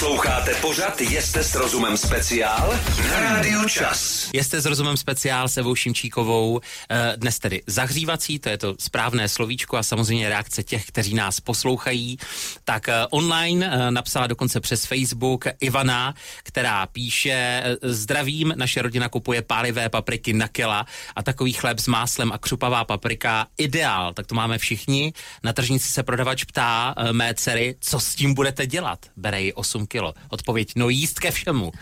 Posloucháte 0.00 0.54
pořad 0.54 1.00
Jeste 1.00 1.44
s 1.44 1.54
rozumem 1.54 1.96
speciál 1.96 2.78
na 3.08 3.20
Rádiu 3.20 3.68
Čas. 3.68 4.30
Jste 4.32 4.60
s 4.60 4.66
rozumem 4.66 4.96
speciál 4.96 5.48
se 5.48 5.60
Evou 5.60 5.74
Šimčíkovou. 5.74 6.60
Eh, 6.90 7.12
Dnes 7.16 7.38
tedy 7.38 7.62
zahřívací, 7.66 8.38
to 8.38 8.48
je 8.48 8.58
to 8.58 8.74
správné 8.78 9.28
slovíčko 9.28 9.76
a 9.76 9.82
samozřejmě 9.82 10.28
reakce 10.28 10.62
těch, 10.62 10.86
kteří 10.86 11.14
nás 11.14 11.40
poslouchají. 11.40 12.18
Tak 12.64 12.88
eh, 12.88 12.94
online 13.10 13.70
eh, 13.72 13.90
napsala 13.90 14.26
dokonce 14.26 14.60
přes 14.60 14.84
Facebook 14.84 15.44
Ivana, 15.60 16.14
která 16.42 16.86
píše 16.86 17.62
Zdravím, 17.82 18.54
naše 18.56 18.82
rodina 18.82 19.08
kupuje 19.08 19.42
pálivé 19.42 19.88
papriky 19.88 20.32
na 20.32 20.48
kila 20.48 20.86
a 21.16 21.22
takový 21.22 21.52
chléb 21.52 21.78
s 21.78 21.86
máslem 21.86 22.32
a 22.32 22.38
křupavá 22.38 22.84
paprika 22.84 23.46
ideál. 23.58 24.12
Tak 24.14 24.26
to 24.26 24.34
máme 24.34 24.58
všichni. 24.58 25.12
Na 25.42 25.52
tržnici 25.52 25.88
se 25.88 26.02
prodavač 26.02 26.44
ptá 26.44 26.94
mé 27.12 27.34
dcery, 27.34 27.76
co 27.80 28.00
s 28.00 28.14
tím 28.14 28.34
budete 28.34 28.66
dělat. 28.66 28.98
Bere 29.16 29.42
ji 29.42 29.52
8 29.52 29.86
kilo. 29.90 30.14
Odpověď, 30.28 30.72
no 30.76 30.88
jíst 30.88 31.18
ke 31.18 31.30
všemu. 31.30 31.72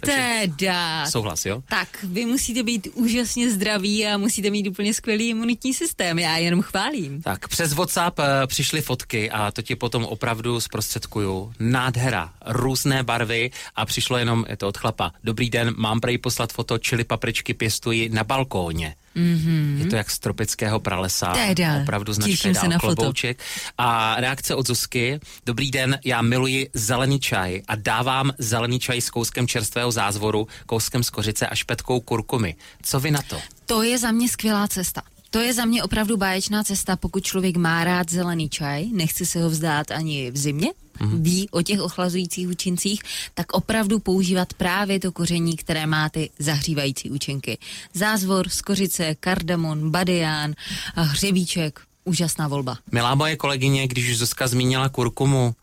Teda. 0.00 1.06
Souhlas, 1.06 1.46
jo? 1.46 1.62
Tak, 1.68 1.88
vy 2.02 2.26
musíte 2.26 2.62
být 2.62 2.88
úžasně 2.94 3.50
zdraví 3.50 4.06
a 4.06 4.16
musíte 4.16 4.50
mít 4.50 4.66
úplně 4.66 4.94
skvělý 4.94 5.28
imunitní 5.28 5.74
systém. 5.74 6.18
Já 6.18 6.36
jenom 6.36 6.62
chválím. 6.62 7.22
Tak 7.22 7.48
přes 7.48 7.72
WhatsApp 7.72 8.18
eh, 8.18 8.46
přišly 8.46 8.80
fotky 8.80 9.30
a 9.30 9.50
to 9.50 9.62
ti 9.62 9.76
potom 9.76 10.04
opravdu 10.04 10.60
zprostředkuju. 10.60 11.52
Nádhera, 11.60 12.32
různé 12.46 13.02
barvy 13.02 13.50
a 13.76 13.86
přišlo 13.86 14.18
jenom, 14.18 14.44
je 14.48 14.56
to 14.56 14.68
od 14.68 14.76
chlapa. 14.76 15.12
Dobrý 15.24 15.50
den, 15.50 15.74
mám 15.76 16.00
prej 16.00 16.18
poslat 16.18 16.52
foto, 16.52 16.78
čili 16.78 17.04
papričky 17.04 17.54
pěstuji 17.54 18.08
na 18.08 18.24
balkóně. 18.24 18.94
Mm-hmm. 19.16 19.76
Je 19.78 19.86
to 19.86 19.96
jak 19.96 20.10
z 20.10 20.18
tropického 20.18 20.80
pralesa. 20.80 21.32
Teda, 21.32 21.76
Opravdu 21.82 22.12
značka 22.12 22.36
se 22.48 22.52
dál 22.52 22.68
na 22.68 22.78
foto. 22.78 22.94
klobouček. 22.94 23.42
A 23.78 24.16
reakce 24.20 24.54
od 24.54 24.66
Zuzky. 24.66 25.20
Dobrý 25.46 25.70
den, 25.70 25.98
já 26.04 26.22
miluji 26.22 26.70
zelený 26.74 27.20
čaj 27.20 27.62
a 27.68 27.74
dávám 27.76 28.32
zelený 28.38 28.78
čaj 28.80 29.00
s 29.00 29.10
kouskem 29.10 29.46
čerstvého 29.48 29.92
zázvoru, 29.92 30.48
kouskem 30.66 31.02
z 31.04 31.10
kořice 31.10 31.46
a 31.46 31.54
špetkou 31.54 32.00
kurkumy. 32.00 32.52
Co 32.82 33.00
vy 33.00 33.10
na 33.10 33.22
to? 33.22 33.40
To 33.66 33.82
je 33.82 33.98
za 33.98 34.10
mě 34.10 34.28
skvělá 34.28 34.68
cesta. 34.68 35.02
To 35.30 35.40
je 35.40 35.54
za 35.54 35.64
mě 35.64 35.82
opravdu 35.82 36.16
báječná 36.16 36.64
cesta, 36.64 36.96
pokud 36.96 37.24
člověk 37.24 37.56
má 37.56 37.84
rád 37.84 38.10
zelený 38.10 38.48
čaj, 38.48 38.86
nechce 38.92 39.26
se 39.26 39.42
ho 39.42 39.50
vzdát 39.50 39.90
ani 39.90 40.30
v 40.30 40.36
zimě, 40.36 40.72
mm. 41.00 41.22
ví 41.22 41.48
o 41.50 41.62
těch 41.62 41.80
ochlazujících 41.80 42.48
účincích, 42.48 43.00
tak 43.34 43.52
opravdu 43.52 43.98
používat 43.98 44.52
právě 44.54 45.00
to 45.00 45.12
koření, 45.12 45.56
které 45.56 45.86
má 45.86 46.08
ty 46.08 46.30
zahřívající 46.38 47.10
účinky. 47.10 47.58
Zázvor, 47.94 48.48
skořice, 48.48 49.14
kardamon, 49.20 49.90
badián, 49.90 50.54
hřebíček, 50.94 51.80
úžasná 52.04 52.48
volba. 52.48 52.78
Milá 52.92 53.14
moje 53.14 53.36
kolegyně, 53.36 53.88
když 53.88 54.10
už 54.10 54.18
Zuzka 54.18 54.48
zmínila 54.48 54.88
kurkumu, 54.88 55.54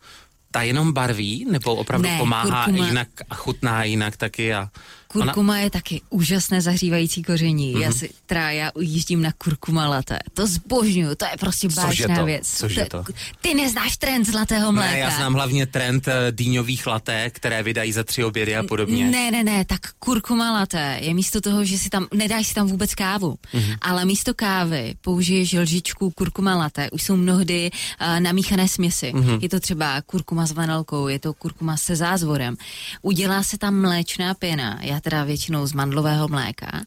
ta 0.56 0.62
jenom 0.62 0.92
barví, 0.92 1.46
nebo 1.50 1.74
opravdu 1.74 2.08
Ne, 2.08 2.18
pomáhá 2.18 2.66
kurkuma- 2.66 2.86
jinak 2.88 3.08
a 3.30 3.34
chutná 3.34 3.84
jinak 3.84 4.16
taky 4.16 4.54
a... 4.54 4.68
Kurkuma 5.08 5.58
je 5.58 5.70
taky 5.70 6.00
úžasné 6.10 6.60
zahřívající 6.62 7.22
koření. 7.22 7.70
Mhm. 7.72 7.80
Mm-hmm. 7.80 7.84
Já 7.84 7.92
si 7.92 8.10
teda 8.26 8.50
já 8.50 8.70
ujíždím 8.74 9.22
na 9.22 9.32
kurkuma 9.38 9.88
latte. 9.88 10.18
To 10.34 10.46
zbožňuju, 10.46 11.14
to 11.14 11.24
je 11.24 11.30
prostě 11.40 11.68
báječná 11.68 12.16
to? 12.16 12.24
věc. 12.24 12.48
Cože 12.58 12.80
je- 12.80 12.86
to? 12.86 13.04
Ty 13.40 13.54
neznáš 13.54 13.96
trend 13.96 14.24
zlatého 14.24 14.72
mléka. 14.72 14.92
Ne, 14.92 14.98
já 14.98 15.10
znám 15.10 15.34
hlavně 15.34 15.66
trend 15.66 16.08
eh, 16.08 16.32
dýňových 16.32 16.86
laté, 16.86 17.30
které 17.30 17.62
vydají 17.62 17.92
za 17.92 18.04
tři 18.04 18.24
obědy 18.24 18.56
a 18.56 18.62
podobně. 18.62 19.10
Ne, 19.10 19.30
ne, 19.30 19.44
ne, 19.44 19.64
tak 19.64 19.80
kurkuma 19.98 20.52
latte 20.52 20.98
je 21.00 21.14
místo 21.14 21.40
toho, 21.40 21.64
že 21.64 21.78
si 21.78 21.88
tam, 21.90 22.06
nedáš 22.14 22.46
si 22.46 22.54
tam 22.54 22.66
vůbec 22.66 22.94
kávu, 22.94 23.36
Mhm. 23.52 23.62
mm-hmm. 23.62 23.76
ale 23.80 24.04
místo 24.04 24.34
kávy 24.34 24.94
použiješ 25.00 25.52
lžičku 25.52 26.10
kurkuma 26.10 26.56
latte. 26.56 26.90
Už 26.90 27.02
jsou 27.02 27.16
mnohdy 27.16 27.70
uh, 28.00 28.20
namíchané 28.20 28.68
směsi. 28.68 29.12
Mhm. 29.14 29.24
Mm-hmm. 29.28 29.38
Je 29.42 29.48
to 29.48 29.60
třeba 29.60 30.02
kurkuma 30.02 30.45
s 30.46 30.52
vanilkou, 30.52 31.08
je 31.08 31.18
to 31.18 31.34
kurkuma 31.34 31.76
se 31.76 31.96
zázvorem. 31.96 32.56
Udělá 33.02 33.42
se 33.42 33.58
tam 33.58 33.80
mléčná 33.80 34.34
pěna, 34.34 34.78
já 34.82 35.00
teda 35.00 35.24
většinou 35.24 35.66
z 35.66 35.72
mandlového 35.72 36.28
mléka. 36.28 36.82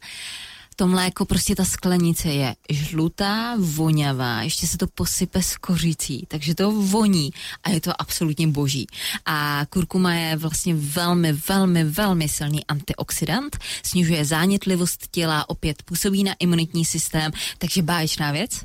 To 0.80 0.86
mléko, 0.86 1.24
prostě 1.24 1.54
ta 1.54 1.64
sklenice 1.64 2.28
je 2.28 2.54
žlutá, 2.70 3.56
vonavá, 3.58 4.42
ještě 4.42 4.66
se 4.66 4.78
to 4.78 4.86
posype 4.86 5.42
s 5.42 5.56
kořicí, 5.56 6.24
takže 6.28 6.54
to 6.54 6.72
voní 6.72 7.30
a 7.64 7.70
je 7.70 7.80
to 7.80 8.00
absolutně 8.00 8.48
boží. 8.48 8.86
A 9.26 9.66
kurkuma 9.70 10.14
je 10.14 10.36
vlastně 10.36 10.74
velmi, 10.74 11.32
velmi, 11.32 11.84
velmi 11.84 12.28
silný 12.28 12.66
antioxidant, 12.66 13.58
snižuje 13.82 14.24
zánětlivost 14.24 15.06
těla, 15.10 15.48
opět 15.48 15.82
působí 15.82 16.24
na 16.24 16.34
imunitní 16.38 16.84
systém, 16.84 17.32
takže 17.58 17.82
báječná 17.82 18.32
věc. 18.32 18.64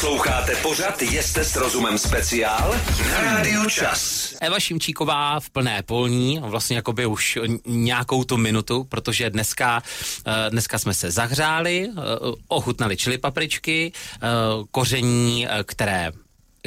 Posloucháte 0.00 0.56
pořad 0.56 1.02
Jeste 1.02 1.44
s 1.44 1.56
rozumem 1.56 1.98
speciál 1.98 2.74
na 3.12 3.20
Rádiu 3.22 3.64
Čas. 3.70 4.34
Eva 4.40 4.60
Šimčíková 4.60 5.40
v 5.40 5.50
plné 5.50 5.82
polní, 5.82 6.38
vlastně 6.42 6.76
jakoby 6.76 7.06
už 7.06 7.38
n- 7.44 7.58
nějakou 7.66 8.24
tu 8.24 8.36
minutu, 8.36 8.84
protože 8.84 9.30
dneska, 9.30 9.82
eh, 10.26 10.50
dneska 10.50 10.78
jsme 10.78 10.94
se 10.94 11.10
zahřáli, 11.10 11.88
eh, 11.90 12.00
ochutnali 12.48 12.96
čili 12.96 13.18
papričky, 13.18 13.92
eh, 14.14 14.26
koření, 14.70 15.46
eh, 15.48 15.64
které 15.64 16.12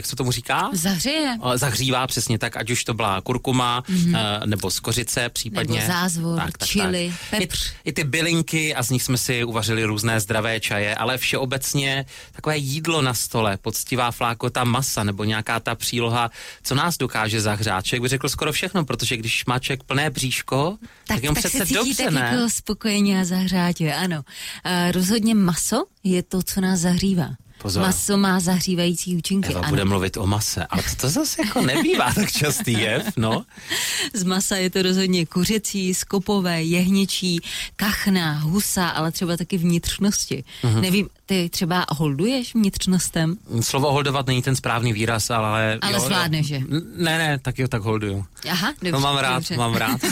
jak 0.02 0.06
se 0.06 0.16
tomu 0.16 0.32
říká? 0.32 0.70
Zahřeje. 0.74 1.38
Eh, 1.54 1.58
Zahřívá 1.58 2.08
přesně 2.08 2.40
tak, 2.40 2.58
ať 2.58 2.70
už 2.70 2.84
to 2.84 2.94
byla 2.94 3.22
kurkuma, 3.22 3.84
mm-hmm. 3.90 4.46
nebo 4.46 4.72
z 4.72 4.80
kořice 4.80 5.30
případně. 5.30 5.80
Nebo 5.80 5.94
zázvor, 5.94 6.42
chili, 6.66 7.14
pepř. 7.30 7.74
I, 7.84 7.90
I 7.90 7.94
ty 7.94 8.04
bylinky 8.04 8.76
a 8.76 8.84
z 8.84 8.90
nich 8.90 9.04
jsme 9.04 9.18
si 9.18 9.44
uvařili 9.44 9.84
různé 9.86 10.20
zdravé 10.20 10.60
čaje, 10.60 10.96
ale 10.96 11.18
všeobecně 11.18 12.06
takové 12.32 12.58
jídlo 12.58 13.02
na 13.02 13.14
stole, 13.14 13.58
poctivá 13.58 14.12
flákota 14.12 14.64
masa 14.64 15.04
nebo 15.04 15.24
nějaká 15.24 15.60
ta 15.60 15.76
příloha, 15.76 16.32
co 16.64 16.76
nás 16.76 16.98
dokáže 16.98 17.42
zahřát. 17.42 17.86
Člověk 17.86 18.02
by 18.02 18.08
řekl 18.08 18.30
skoro 18.30 18.52
všechno, 18.52 18.86
protože 18.86 19.18
když 19.18 19.46
má 19.46 19.60
člověk 19.60 19.84
plné 19.84 20.10
bříško, 20.10 20.78
tak, 20.80 20.90
tak 21.08 21.16
Tak, 21.18 21.24
jemu 21.24 21.36
tak 21.36 21.42
přece 21.46 21.66
se 21.66 21.74
dobře, 21.74 22.12
ne? 22.12 22.30
jako 22.34 22.50
spokojeně 22.50 23.22
a 23.22 23.26
zahřátě, 23.26 23.94
ano. 23.94 24.18
Uh, 24.18 24.92
rozhodně 24.92 25.36
maso 25.36 25.84
je 26.04 26.24
to, 26.24 26.42
co 26.44 26.62
nás 26.62 26.80
zahřívá. 26.80 27.30
Pozor. 27.62 27.84
Maso 27.84 28.18
má 28.18 28.40
zahřívající 28.40 29.16
účinky. 29.18 29.50
Eva 29.50 29.60
ano. 29.60 29.70
bude 29.70 29.86
mluvit 29.86 30.18
o 30.18 30.28
mase, 30.28 30.66
ale 30.66 30.84
to, 30.84 30.96
to 30.96 31.10
zase 31.10 31.42
jako 31.42 31.62
nebývá 31.62 32.14
tak 32.14 32.32
častý 32.32 32.72
jev, 32.72 33.18
no. 33.18 33.46
Z 34.14 34.24
masa 34.24 34.56
je 34.56 34.70
to 34.70 34.82
rozhodně 34.82 35.26
kuřecí, 35.26 35.94
skopové, 35.94 36.64
jehněčí, 36.64 37.40
kachna, 37.76 38.40
husa, 38.40 38.88
ale 38.88 39.12
třeba 39.12 39.38
taky 39.38 39.58
vnitřnosti. 39.58 40.44
Uh-huh. 40.64 40.82
Nevím, 40.82 41.10
ty 41.32 41.50
třeba 41.50 41.86
holduješ 41.90 42.56
vnitřnostem? 42.56 43.38
Slovo 43.62 43.92
holdovat 43.92 44.28
není 44.28 44.42
ten 44.42 44.56
správný 44.56 44.94
výraz, 44.94 45.30
ale... 45.30 45.78
Ale 45.82 46.00
zvládneš 46.00 46.50
je. 46.50 46.64
Ne, 46.96 47.18
ne, 47.18 47.40
tak 47.40 47.60
jo, 47.60 47.68
tak 47.68 47.82
holduju. 47.82 48.26
Aha, 48.50 48.74
dobře. 48.82 48.92
No 48.92 49.00
mám 49.00 49.18
rád, 49.18 49.36
dobře. 49.36 49.58
mám 49.58 49.74
rád. 49.74 50.02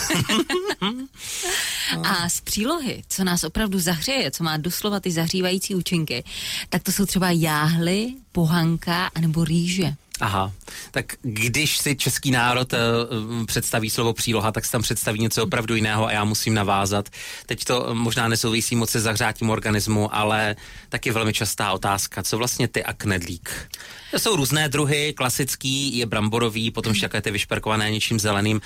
A 2.03 2.29
z 2.29 2.41
přílohy, 2.41 3.03
co 3.07 3.23
nás 3.23 3.43
opravdu 3.43 3.79
zahřeje, 3.79 4.31
co 4.31 4.43
má 4.43 4.57
doslova 4.57 4.99
ty 4.99 5.11
zahřívající 5.11 5.75
účinky, 5.75 6.23
tak 6.69 6.83
to 6.83 6.91
jsou 6.91 7.05
třeba 7.05 7.31
jáhly, 7.31 8.13
pohanka 8.31 9.11
anebo 9.15 9.43
rýže. 9.43 9.93
Aha, 10.19 10.51
tak 10.91 11.05
když 11.21 11.77
si 11.77 11.95
český 11.95 12.31
národ 12.31 12.73
uh, 12.73 13.45
představí 13.45 13.89
slovo 13.89 14.13
příloha, 14.13 14.51
tak 14.51 14.65
se 14.65 14.71
tam 14.71 14.81
představí 14.81 15.19
něco 15.19 15.43
opravdu 15.43 15.75
jiného 15.75 16.07
a 16.07 16.11
já 16.11 16.23
musím 16.23 16.53
navázat. 16.53 17.09
Teď 17.45 17.63
to 17.63 17.89
eh, 17.89 17.93
možná 17.93 18.27
nesouvisí 18.27 18.75
moc 18.75 18.89
se 18.89 18.99
zahřátím 18.99 19.49
organismu, 19.49 20.15
ale 20.15 20.55
taky 20.89 21.11
velmi 21.11 21.33
častá 21.33 21.71
otázka, 21.71 22.23
co 22.23 22.37
vlastně 22.37 22.67
ty 22.67 22.83
a 22.83 22.93
knedlík? 22.93 23.69
To 24.11 24.19
jsou 24.19 24.35
různé 24.35 24.69
druhy, 24.69 25.13
klasický 25.17 25.97
je 25.97 26.05
bramborový, 26.05 26.71
potom 26.71 26.93
ty 27.21 27.31
vyšperkované 27.31 27.91
něčím 27.91 28.19
zeleným. 28.19 28.61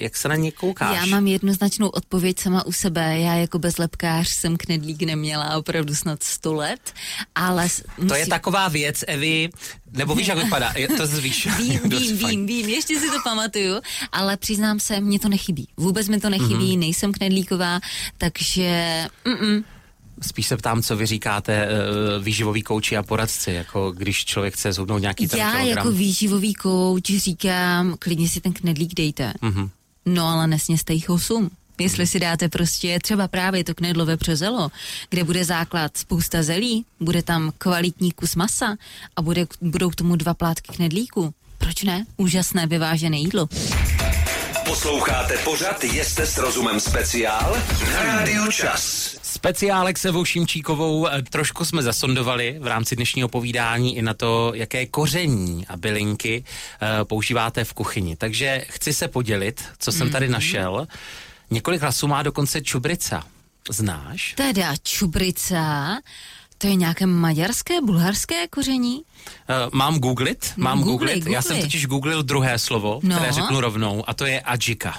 Jak 0.00 0.16
se 0.16 0.28
na 0.28 0.36
ně 0.36 0.52
koukáš? 0.52 0.96
Já 0.96 1.06
mám 1.06 1.26
jednoznačnou 1.26 1.88
odpověď 1.88 2.38
sama 2.38 2.66
u 2.66 2.72
sebe. 2.72 3.18
Já 3.18 3.34
jako 3.34 3.58
bezlepkář 3.58 4.28
jsem 4.28 4.56
knedlík 4.56 5.02
neměla 5.02 5.56
opravdu 5.56 5.94
snad 5.94 6.22
100 6.22 6.54
let, 6.54 6.92
ale... 7.34 7.68
s- 7.68 7.84
To 8.08 8.14
je 8.14 8.26
taková 8.26 8.68
věc, 8.68 9.04
Evi, 9.06 9.48
nebo 9.92 10.14
víš, 10.14 10.26
jak 10.26 10.38
vypadá? 10.38 10.72
Je 10.76 10.88
to 10.88 11.06
víš. 11.06 11.48
Vím, 11.58 11.80
vím, 11.90 12.16
vím, 12.18 12.46
vím, 12.46 12.68
ještě 12.68 13.00
si 13.00 13.06
to 13.10 13.16
pamatuju, 13.24 13.80
ale 14.12 14.36
přiznám 14.36 14.80
se, 14.80 15.00
mně 15.00 15.18
to 15.18 15.28
nechybí. 15.28 15.68
Vůbec 15.76 16.08
mi 16.08 16.20
to 16.20 16.30
nechybí, 16.30 16.54
Mhm. 16.54 16.62
mm-hmm. 16.64 16.78
nejsem 16.78 17.12
knedlíková, 17.12 17.80
takže 18.18 19.04
mm-mm. 19.24 19.64
Spíš 20.22 20.46
se 20.46 20.56
ptám, 20.56 20.82
co 20.82 20.96
vy 20.96 21.06
říkáte 21.06 21.68
uh, 21.68 22.24
výživový 22.24 22.62
kouči 22.62 22.96
a 22.96 23.02
poradci, 23.02 23.52
jako 23.52 23.90
když 23.90 24.24
člověk 24.24 24.54
chce 24.54 24.72
zhubnout 24.72 25.00
nějaký 25.00 25.28
ten 25.28 25.38
já 25.38 25.50
kilogram. 25.50 25.68
jako 25.68 25.90
výživový 25.90 26.54
kouč 26.54 27.04
říkám, 27.04 27.96
klidně 27.98 28.28
si 28.28 28.40
ten 28.40 28.52
knedlík 28.52 28.94
dejte. 28.94 29.32
Mhm. 29.42 29.64
Mm-hmm. 29.64 29.70
No 30.06 30.26
ale 30.28 30.46
nesněste 30.46 30.92
jich 30.92 31.10
osm. 31.10 31.50
Jestli 31.78 32.06
si 32.06 32.20
dáte 32.20 32.48
prostě 32.48 32.98
třeba 33.02 33.28
právě 33.28 33.64
to 33.64 33.74
knedlo 33.74 34.06
vepřezelo, 34.06 34.70
kde 35.10 35.24
bude 35.24 35.44
základ 35.44 35.96
spousta 35.96 36.42
zelí, 36.42 36.84
bude 37.00 37.22
tam 37.22 37.52
kvalitní 37.58 38.12
kus 38.12 38.36
masa 38.36 38.76
a 39.16 39.22
bude, 39.22 39.46
budou 39.60 39.90
k 39.90 39.94
tomu 39.94 40.16
dva 40.16 40.34
plátky 40.34 40.72
knedlíku. 40.72 41.34
Proč 41.58 41.82
ne? 41.82 42.06
Úžasné 42.16 42.66
vyvážené 42.66 43.16
jídlo. 43.16 43.48
Posloucháte 44.76 45.38
pořad 45.38 45.84
Jeste 45.84 46.26
s 46.26 46.38
rozumem 46.38 46.80
speciál 46.80 47.56
na 47.92 48.02
Rádiu 48.02 48.50
Čas. 48.50 49.16
Speciálek 49.22 49.98
se 49.98 50.12
Šimčíkovou 50.24 51.08
eh, 51.08 51.22
trošku 51.22 51.64
jsme 51.64 51.82
zasondovali 51.82 52.56
v 52.60 52.66
rámci 52.66 52.96
dnešního 52.96 53.28
povídání 53.28 53.96
i 53.96 54.02
na 54.02 54.14
to, 54.14 54.52
jaké 54.54 54.86
koření 54.86 55.66
a 55.66 55.76
bylinky 55.76 56.44
uh, 56.44 57.04
používáte 57.04 57.64
v 57.64 57.72
kuchyni. 57.72 58.16
Takže 58.16 58.64
chci 58.68 58.92
se 58.92 59.08
podělit, 59.08 59.64
co 59.78 59.92
jsem 59.92 60.10
tady 60.10 60.28
našel. 60.28 60.86
Několik 61.50 61.82
hlasů 61.82 62.08
má 62.08 62.22
dokonce 62.22 62.60
čubrica. 62.62 63.24
Znáš? 63.70 64.34
Teda 64.36 64.74
čubrica, 64.82 65.98
to 66.58 66.66
je 66.66 66.74
nějaké 66.74 67.06
maďarské, 67.06 67.80
bulharské 67.80 68.48
koření? 68.48 68.96
Uh, 68.96 69.04
mám 69.72 69.98
googlit, 69.98 70.52
mám 70.56 70.82
Googli, 70.82 71.14
googlit. 71.14 71.26
Já 71.34 71.42
jsem 71.42 71.60
totiž 71.60 71.86
googlil 71.86 72.22
druhé 72.22 72.58
slovo, 72.58 73.00
No. 73.02 73.16
které 73.16 73.32
řeknu 73.32 73.60
rovnou, 73.60 74.04
a 74.06 74.14
to 74.14 74.26
je 74.26 74.40
adžika. 74.40 74.98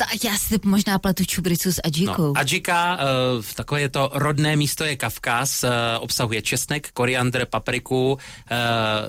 Ta, 0.00 0.06
já 0.24 0.38
si 0.38 0.58
možná 0.64 0.98
pletu 0.98 1.24
čubricu 1.24 1.72
s 1.72 1.80
adžikou. 1.84 2.22
No, 2.22 2.32
adžika, 2.36 2.98
uh, 3.36 3.44
takové 3.54 3.80
je 3.80 3.88
to 3.88 4.10
rodné 4.12 4.56
místo 4.56 4.84
je 4.84 4.96
Kavkaz, 4.96 5.64
uh, 5.64 5.70
obsahuje 6.00 6.42
česnek, 6.42 6.88
koriandr, 6.92 7.44
papriku, 7.44 8.12
uh, 8.12 8.18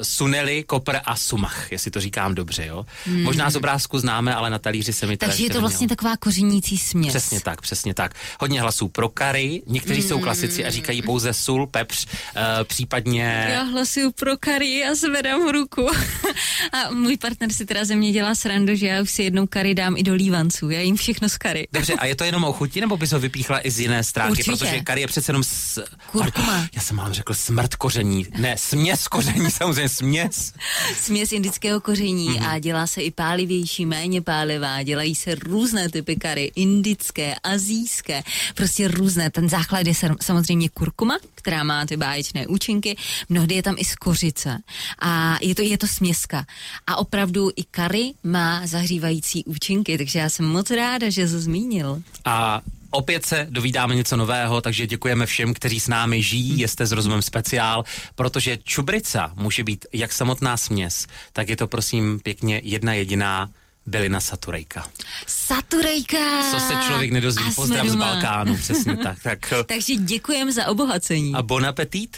suneli, 0.01 0.63
kopr 0.63 0.95
a 1.05 1.15
sumach, 1.15 1.71
jestli 1.71 1.91
to 1.91 1.99
říkám 1.99 2.35
dobře, 2.35 2.65
jo. 2.65 2.85
Hmm. 3.05 3.23
Možná 3.23 3.49
z 3.49 3.55
obrázku 3.55 3.99
známe, 3.99 4.35
ale 4.35 4.49
na 4.49 4.59
talíři 4.59 4.93
se 4.93 5.07
mi 5.07 5.17
teda 5.17 5.31
Takže 5.31 5.43
je 5.43 5.49
to 5.49 5.59
vlastně 5.61 5.85
nemělo. 5.85 5.95
taková 5.95 6.17
kořenící 6.17 6.77
směs. 6.77 7.11
Přesně 7.11 7.41
tak, 7.41 7.61
přesně 7.61 7.93
tak. 7.93 8.13
Hodně 8.39 8.61
hlasů 8.61 8.87
pro 8.87 9.09
kary, 9.09 9.61
někteří 9.67 10.01
jsou 10.01 10.19
klasici 10.19 10.65
a 10.65 10.69
říkají 10.69 11.01
pouze 11.01 11.33
sůl, 11.33 11.67
pepř, 11.67 12.05
uh, 12.05 12.41
případně... 12.63 13.47
Já 13.49 13.63
hlasuju 13.63 14.11
pro 14.11 14.37
kary 14.39 14.83
a 14.85 14.95
zvedám 14.95 15.49
ruku. 15.49 15.87
a 16.73 16.93
můj 16.93 17.17
partner 17.17 17.53
si 17.53 17.65
teda 17.65 17.85
ze 17.85 17.95
mě 17.95 18.11
dělá 18.11 18.35
srandu, 18.35 18.75
že 18.75 18.87
já 18.87 19.01
už 19.01 19.11
si 19.11 19.23
jednou 19.23 19.47
kary 19.47 19.75
dám 19.75 19.97
i 19.97 20.03
do 20.03 20.13
lívanců. 20.13 20.69
Já 20.81 20.85
jim 20.85 20.95
všechno 20.97 21.29
z 21.29 21.37
kary. 21.37 21.67
Dobře, 21.73 21.93
a 21.93 22.05
je 22.05 22.15
to 22.15 22.23
jenom 22.23 22.43
o 22.43 22.53
chuti, 22.53 22.81
nebo 22.81 22.97
bys 22.97 23.11
ho 23.11 23.19
vypíchla 23.19 23.67
i 23.67 23.71
z 23.71 23.79
jiné 23.79 24.03
stránky? 24.03 24.31
Určitě. 24.31 24.51
Protože 24.51 24.79
kary 24.79 25.01
je 25.01 25.07
přece 25.07 25.29
jenom 25.29 25.43
s... 25.43 25.83
Kurkuma. 26.11 26.67
Já 26.75 26.81
jsem 26.81 26.95
mám 26.97 27.13
řekl 27.13 27.33
smrt 27.33 27.75
koření. 27.75 28.25
Ne, 28.37 28.55
směs 28.57 29.07
koření, 29.07 29.51
samozřejmě 29.57 29.89
směs. 29.89 30.53
Směs 31.01 31.31
indického 31.31 31.81
koření 31.81 32.29
Mhm. 32.29 32.43
a 32.47 32.59
dělá 32.59 32.87
se 32.87 33.01
i 33.01 33.11
pálivější, 33.11 33.85
méně 33.85 34.21
pálivá. 34.21 34.83
Dělají 34.83 35.15
se 35.15 35.35
různé 35.35 35.89
typy 35.89 36.15
kary, 36.15 36.51
indické, 36.55 37.35
azijské, 37.43 38.23
prostě 38.55 38.87
různé. 38.87 39.29
Ten 39.29 39.49
základ 39.49 39.87
je 39.87 39.93
sam- 39.95 40.17
samozřejmě 40.21 40.69
kurkuma, 40.69 41.17
která 41.35 41.63
má 41.63 41.85
ty 41.85 41.97
báječné 41.97 42.47
účinky. 42.47 42.97
Mnohdy 43.29 43.55
je 43.55 43.63
tam 43.63 43.75
i 43.77 43.85
skořice 43.85 44.57
a 44.99 45.37
je 45.41 45.55
to, 45.55 45.61
je 45.61 45.77
to 45.77 45.87
směska. 45.87 46.45
A 46.87 46.95
opravdu 46.95 47.51
i 47.55 47.63
kary 47.71 48.11
má 48.23 48.67
zahřívající 48.67 49.45
účinky, 49.45 49.97
takže 49.97 50.19
já 50.19 50.29
jsem 50.29 50.45
moc 50.45 50.70
ráda, 50.71 51.09
že 51.09 51.27
to 51.27 51.39
zmínil. 51.39 52.01
A 52.25 52.61
opět 52.91 53.25
se 53.25 53.47
dovídáme 53.49 53.95
něco 53.95 54.17
nového, 54.17 54.61
takže 54.61 54.87
děkujeme 54.87 55.25
všem, 55.25 55.53
kteří 55.53 55.79
s 55.79 55.87
námi 55.87 56.23
žijí, 56.23 56.61
jste 56.63 56.85
s 56.85 56.91
rozumem 56.91 57.21
speciál, 57.21 57.83
protože 58.15 58.57
čubrica 58.63 59.31
může 59.35 59.63
být 59.63 59.85
jak 59.93 60.11
samotná 60.13 60.57
směs, 60.57 61.07
tak 61.33 61.49
je 61.49 61.55
to 61.57 61.67
prosím 61.67 62.19
pěkně 62.19 62.61
jedna 62.63 62.93
jediná 62.93 63.49
bylina 63.85 64.19
saturejka. 64.19 64.87
Saturejka! 65.27 66.51
Co 66.51 66.59
se 66.59 66.73
člověk 66.87 67.11
nedozví, 67.11 67.43
A 67.47 67.51
pozdrav 67.55 67.87
z. 67.87 67.95
Balkánu, 67.95 68.57
přesně 68.57 68.97
tak. 68.97 69.17
tak 69.23 69.53
Takže 69.65 69.95
děkujem 69.95 70.51
za 70.51 70.67
obohacení. 70.67 71.33
a 71.35 71.41
bon 71.41 71.65
appetit? 71.65 72.17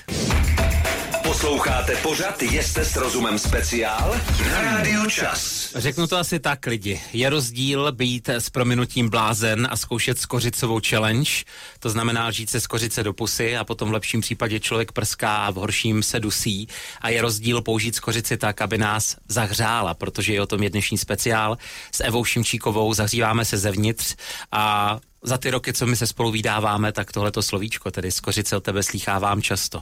Posloucháte 1.23 1.95
pořad 1.95 2.41
Jeste 2.41 2.85
s 2.85 2.95
rozumem 2.95 3.39
speciál 3.39 4.15
na 4.51 4.61
Rádiu 4.61 5.09
Čas. 5.09 5.71
Řeknu 5.75 6.07
to 6.07 6.17
asi 6.17 6.39
tak, 6.39 6.65
lidi. 6.65 7.01
Je 7.13 7.29
rozdíl 7.29 7.91
být 7.91 8.29
s 8.29 8.49
prominutím 8.49 9.09
blázen 9.09 9.67
a 9.71 9.77
zkoušet 9.77 10.19
skořicovou 10.19 10.79
challenge. 10.87 11.31
To 11.79 11.89
znamená 11.89 12.31
žít 12.31 12.49
se 12.49 12.59
skořice 12.59 13.03
do 13.03 13.13
pusy 13.13 13.57
a 13.57 13.63
potom 13.63 13.89
v 13.89 13.93
lepším 13.93 14.21
případě 14.21 14.59
člověk 14.59 14.91
prská 14.91 15.45
a 15.45 15.51
v 15.51 15.55
horším 15.55 16.03
se 16.03 16.19
dusí. 16.19 16.67
A 17.01 17.09
je 17.09 17.21
rozdíl 17.21 17.61
použít 17.61 17.95
skořici 17.95 18.37
tak, 18.37 18.61
aby 18.61 18.77
nás 18.77 19.17
zahřála, 19.27 19.93
protože 19.93 20.33
je 20.33 20.41
o 20.41 20.47
tom 20.47 20.63
je 20.63 20.69
dnešní 20.69 20.97
speciál. 20.97 21.57
S 21.91 22.03
Evou 22.03 22.25
Šimčíkovou 22.25 22.93
zahříváme 22.93 23.45
se 23.45 23.57
zevnitř 23.57 24.15
a 24.51 24.99
za 25.23 25.37
ty 25.37 25.51
roky, 25.51 25.73
co 25.73 25.85
my 25.85 25.95
se 25.95 26.07
spolu 26.07 26.31
vydáváme, 26.31 26.91
tak 26.91 27.11
tohleto 27.11 27.41
slovíčko, 27.43 27.91
tedy 27.91 28.11
skořice 28.11 28.57
od 28.57 28.63
tebe 28.63 28.83
slýchávám 28.83 29.41
často. 29.41 29.81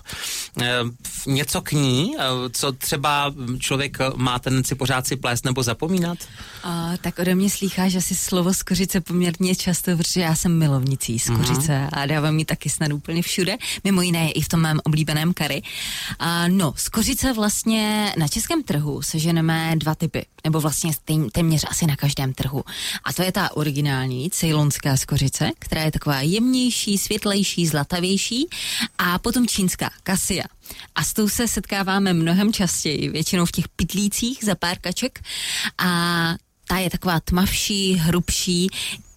E, 0.62 0.80
něco 1.28 1.62
k 1.62 1.72
ní, 1.72 2.16
e, 2.20 2.22
co 2.50 2.72
třeba 2.72 3.34
člověk 3.60 3.98
má 4.16 4.40
tendenci 4.40 4.76
pořád 4.76 5.08
si 5.08 5.16
plést 5.16 5.46
nebo 5.46 5.64
zapomínat? 5.64 6.18
A, 6.64 6.92
tak 7.02 7.20
ode 7.20 7.36
mě 7.36 7.50
slýcháš 7.50 7.96
asi 7.96 8.16
slovo 8.16 8.54
skořice 8.54 9.02
poměrně 9.02 9.56
často, 9.56 9.98
protože 9.98 10.22
já 10.22 10.36
jsem 10.36 10.58
milovnicí 10.58 11.20
skořice 11.20 11.80
Mhm. 11.80 11.90
a 11.94 12.06
dávám 12.06 12.40
ji 12.40 12.46
taky 12.46 12.70
snad 12.70 12.92
úplně 12.92 13.22
všude, 13.22 13.58
mimo 13.84 14.02
jiné 14.02 14.32
i 14.32 14.42
v 14.42 14.48
tom 14.48 14.60
mém 14.62 14.80
oblíbeném 14.84 15.34
kary. 15.34 15.62
A, 16.20 16.48
no, 16.48 16.74
skořice 16.78 17.34
vlastně 17.34 18.14
na 18.18 18.28
českém 18.28 18.64
trhu 18.64 19.02
seženeme 19.02 19.74
dva 19.78 19.96
typy, 19.96 20.26
nebo 20.44 20.62
vlastně 20.62 20.92
tém, 21.06 21.30
téměř 21.30 21.66
asi 21.70 21.86
na 21.88 21.96
každém 21.96 22.34
trhu. 22.34 22.64
A 23.04 23.14
to 23.14 23.24
je 23.24 23.32
ta 23.32 23.56
originální 23.58 24.30
ceylonská 24.30 24.98
skořice, 24.98 25.31
která 25.60 25.84
je 25.84 25.92
taková 25.92 26.22
jemnější, 26.22 26.98
světlejší, 26.98 27.68
zlatavější 27.68 28.48
a 28.98 29.20
potom 29.20 29.48
čínská 29.48 29.90
kasia. 30.04 30.44
A 30.96 31.04
s 31.04 31.14
tou 31.14 31.30
se 31.30 31.48
setkáváme 31.48 32.14
mnohem 32.14 32.54
častěji, 32.54 33.10
většinou 33.10 33.46
v 33.46 33.52
těch 33.52 33.70
pitlících 33.70 34.44
za 34.44 34.56
pár 34.56 34.78
kaček. 34.80 35.20
A 35.78 36.36
ta 36.68 36.78
je 36.78 36.90
taková 36.90 37.20
tmavší, 37.20 37.94
hrubší, 37.94 38.70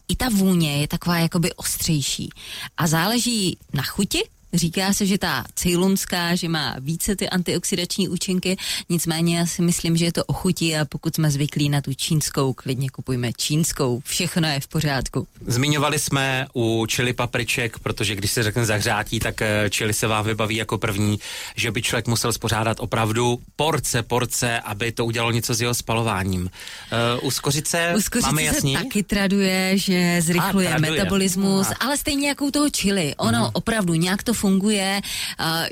i 0.09 0.16
ta 0.16 0.29
vůně 0.29 0.81
je 0.81 0.88
taková 0.88 1.18
jakoby 1.18 1.53
ostřejší. 1.55 2.31
A 2.77 2.87
záleží 2.87 3.59
na 3.72 3.83
chuti, 3.83 4.22
Říká 4.55 4.93
se, 4.93 5.07
že 5.07 5.19
ta 5.19 5.45
ceylonská, 5.55 6.35
že 6.35 6.49
má 6.49 6.77
více 6.81 7.17
ty 7.17 7.29
antioxidační 7.31 8.09
účinky, 8.09 8.57
nicméně 8.88 9.38
já 9.38 9.47
si 9.47 9.62
myslím, 9.62 9.97
že 9.97 10.05
je 10.05 10.12
to 10.12 10.25
o 10.25 10.33
chuti 10.33 10.77
a 10.77 10.85
pokud 10.85 11.14
jsme 11.14 11.31
zvyklí 11.31 11.69
na 11.69 11.81
tu 11.81 11.95
čínskou, 11.95 12.53
klidně 12.53 12.90
kupujme 12.90 13.33
čínskou, 13.33 14.01
všechno 14.05 14.49
je 14.49 14.61
v 14.61 14.69
pořádku. 14.69 15.27
Zmiňovali 15.47 15.99
jsme 15.99 16.47
u 16.55 16.87
čili 16.88 17.12
papriček, 17.12 17.79
protože 17.79 18.14
když 18.14 18.31
se 18.31 18.43
řekne 18.43 18.67
zahřátí, 18.67 19.19
tak 19.21 19.43
eh, 19.43 19.71
čili 19.71 19.95
se 19.95 20.07
vám 20.07 20.25
vybaví 20.25 20.57
jako 20.57 20.79
první, 20.79 21.19
že 21.57 21.71
by 21.71 21.83
člověk 21.83 22.07
musel 22.07 22.33
spořádat 22.33 22.77
opravdu 22.81 23.38
porce, 23.57 24.03
porce, 24.03 24.61
aby 24.61 24.93
to 24.93 25.05
udělalo 25.07 25.31
něco 25.33 25.55
s 25.55 25.61
jeho 25.61 25.75
spalováním. 25.75 26.43
Uh, 26.43 27.27
u 27.27 27.31
skořice, 27.31 27.93
U 27.97 28.01
skořice 28.01 28.27
máme 28.29 28.40
se 28.43 28.47
jasný? 28.47 28.75
taky 28.75 29.03
traduje, 29.03 29.79
že 29.79 30.23
zrychluje 30.23 30.69
A, 30.69 30.71
traduje. 30.71 30.90
metabolismus, 30.90 31.67
A. 31.71 31.75
ale 31.81 31.97
stejně 31.97 32.29
jako 32.29 32.45
u 32.45 32.51
toho 32.51 32.71
čili. 32.71 33.14
Ono 33.17 33.38
Mhm. 33.38 33.51
opravdu 33.53 33.95
nějak 33.95 34.23
to 34.23 34.35
funguje, 34.44 35.00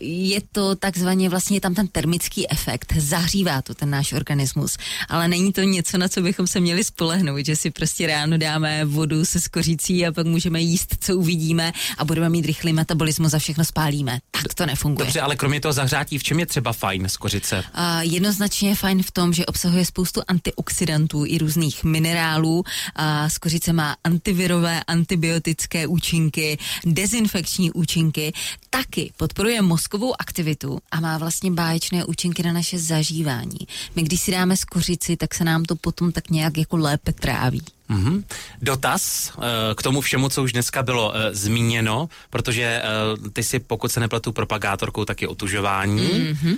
je 0.01 0.41
to 0.53 0.77
takzvaně 0.77 1.29
vlastně 1.29 1.61
tam 1.61 1.75
ten 1.75 1.89
termický 1.89 2.51
efekt, 2.51 2.93
zahřívá 2.97 3.63
to 3.63 3.75
ten 3.75 3.91
náš 3.91 4.13
organismus, 4.13 4.77
ale 5.09 5.29
není 5.29 5.53
to 5.53 5.61
něco, 5.61 5.99
na 5.99 6.09
co 6.09 6.21
bychom 6.21 6.47
se 6.47 6.61
měli 6.61 6.85
spolehnout, 6.85 7.47
že 7.47 7.57
si 7.57 7.71
prostě 7.71 8.07
ráno 8.07 8.39
dáme 8.39 8.85
vodu 8.85 9.25
se 9.25 9.41
skořící 9.41 10.07
a 10.07 10.13
pak 10.13 10.27
můžeme 10.27 10.61
jíst, 10.61 10.97
co 11.01 11.17
uvidíme 11.17 11.73
a 11.99 12.05
budeme 12.05 12.29
mít 12.29 12.47
rychlý 12.47 12.73
metabolismus 12.73 13.35
a 13.35 13.39
všechno 13.39 13.65
spálíme. 13.65 14.19
Tak 14.31 14.55
to 14.55 14.67
nefunguje. 14.67 15.07
Dobře, 15.07 15.21
ale 15.21 15.37
kromě 15.37 15.61
toho 15.61 15.73
zahřátí, 15.73 16.19
v 16.19 16.23
čem 16.23 16.41
je 16.41 16.47
třeba 16.47 16.73
fajn 16.73 17.09
skořice? 17.09 17.65
A 17.75 18.03
jednoznačně 18.03 18.69
je 18.69 18.75
fajn 18.75 19.03
v 19.03 19.11
tom, 19.11 19.33
že 19.33 19.47
obsahuje 19.47 19.85
spoustu 19.87 20.21
antioxidantů 20.29 21.25
i 21.27 21.39
různých 21.39 21.85
minerálů. 21.85 22.65
A 22.97 23.29
skořice 23.29 23.73
má 23.73 23.97
antivirové, 24.05 24.81
antibiotické 24.87 25.87
účinky, 25.87 26.59
dezinfekční 26.87 27.73
účinky, 27.73 28.33
taky 28.71 29.13
podporuje 29.17 29.63
mozkovou 29.63 30.15
aktivitu 30.21 30.79
a 30.91 31.01
má 31.01 31.19
vlastně 31.19 31.51
báječné 31.51 32.05
účinky 32.05 32.43
na 32.43 32.53
naše 32.53 32.79
zažívání. 32.79 33.59
My 33.97 34.03
když 34.03 34.21
si 34.21 34.31
dáme 34.31 34.57
skořici, 34.57 35.17
tak 35.17 35.35
se 35.35 35.45
nám 35.45 35.65
to 35.65 35.77
potom 35.77 36.13
tak 36.13 36.31
nějak 36.31 36.59
jako 36.59 36.77
lépe 36.77 37.13
tráví. 37.13 37.63
Mm-hmm. 37.91 38.25
Dotaz 38.63 39.33
uh, 39.37 39.43
k 39.75 39.83
tomu 39.83 40.01
všemu, 40.01 40.29
co 40.29 40.43
už 40.43 40.53
dneska 40.53 40.83
bylo 40.83 41.09
uh, 41.09 41.17
zmíněno, 41.33 42.09
protože 42.31 42.83
uh, 43.19 43.29
ty 43.29 43.43
si, 43.43 43.59
pokud 43.59 43.93
se 43.93 44.01
nepletu 44.01 44.33
propagátorkou, 44.33 45.05
taky 45.05 45.27
otužování. 45.27 46.09
Mm-hmm. 46.09 46.57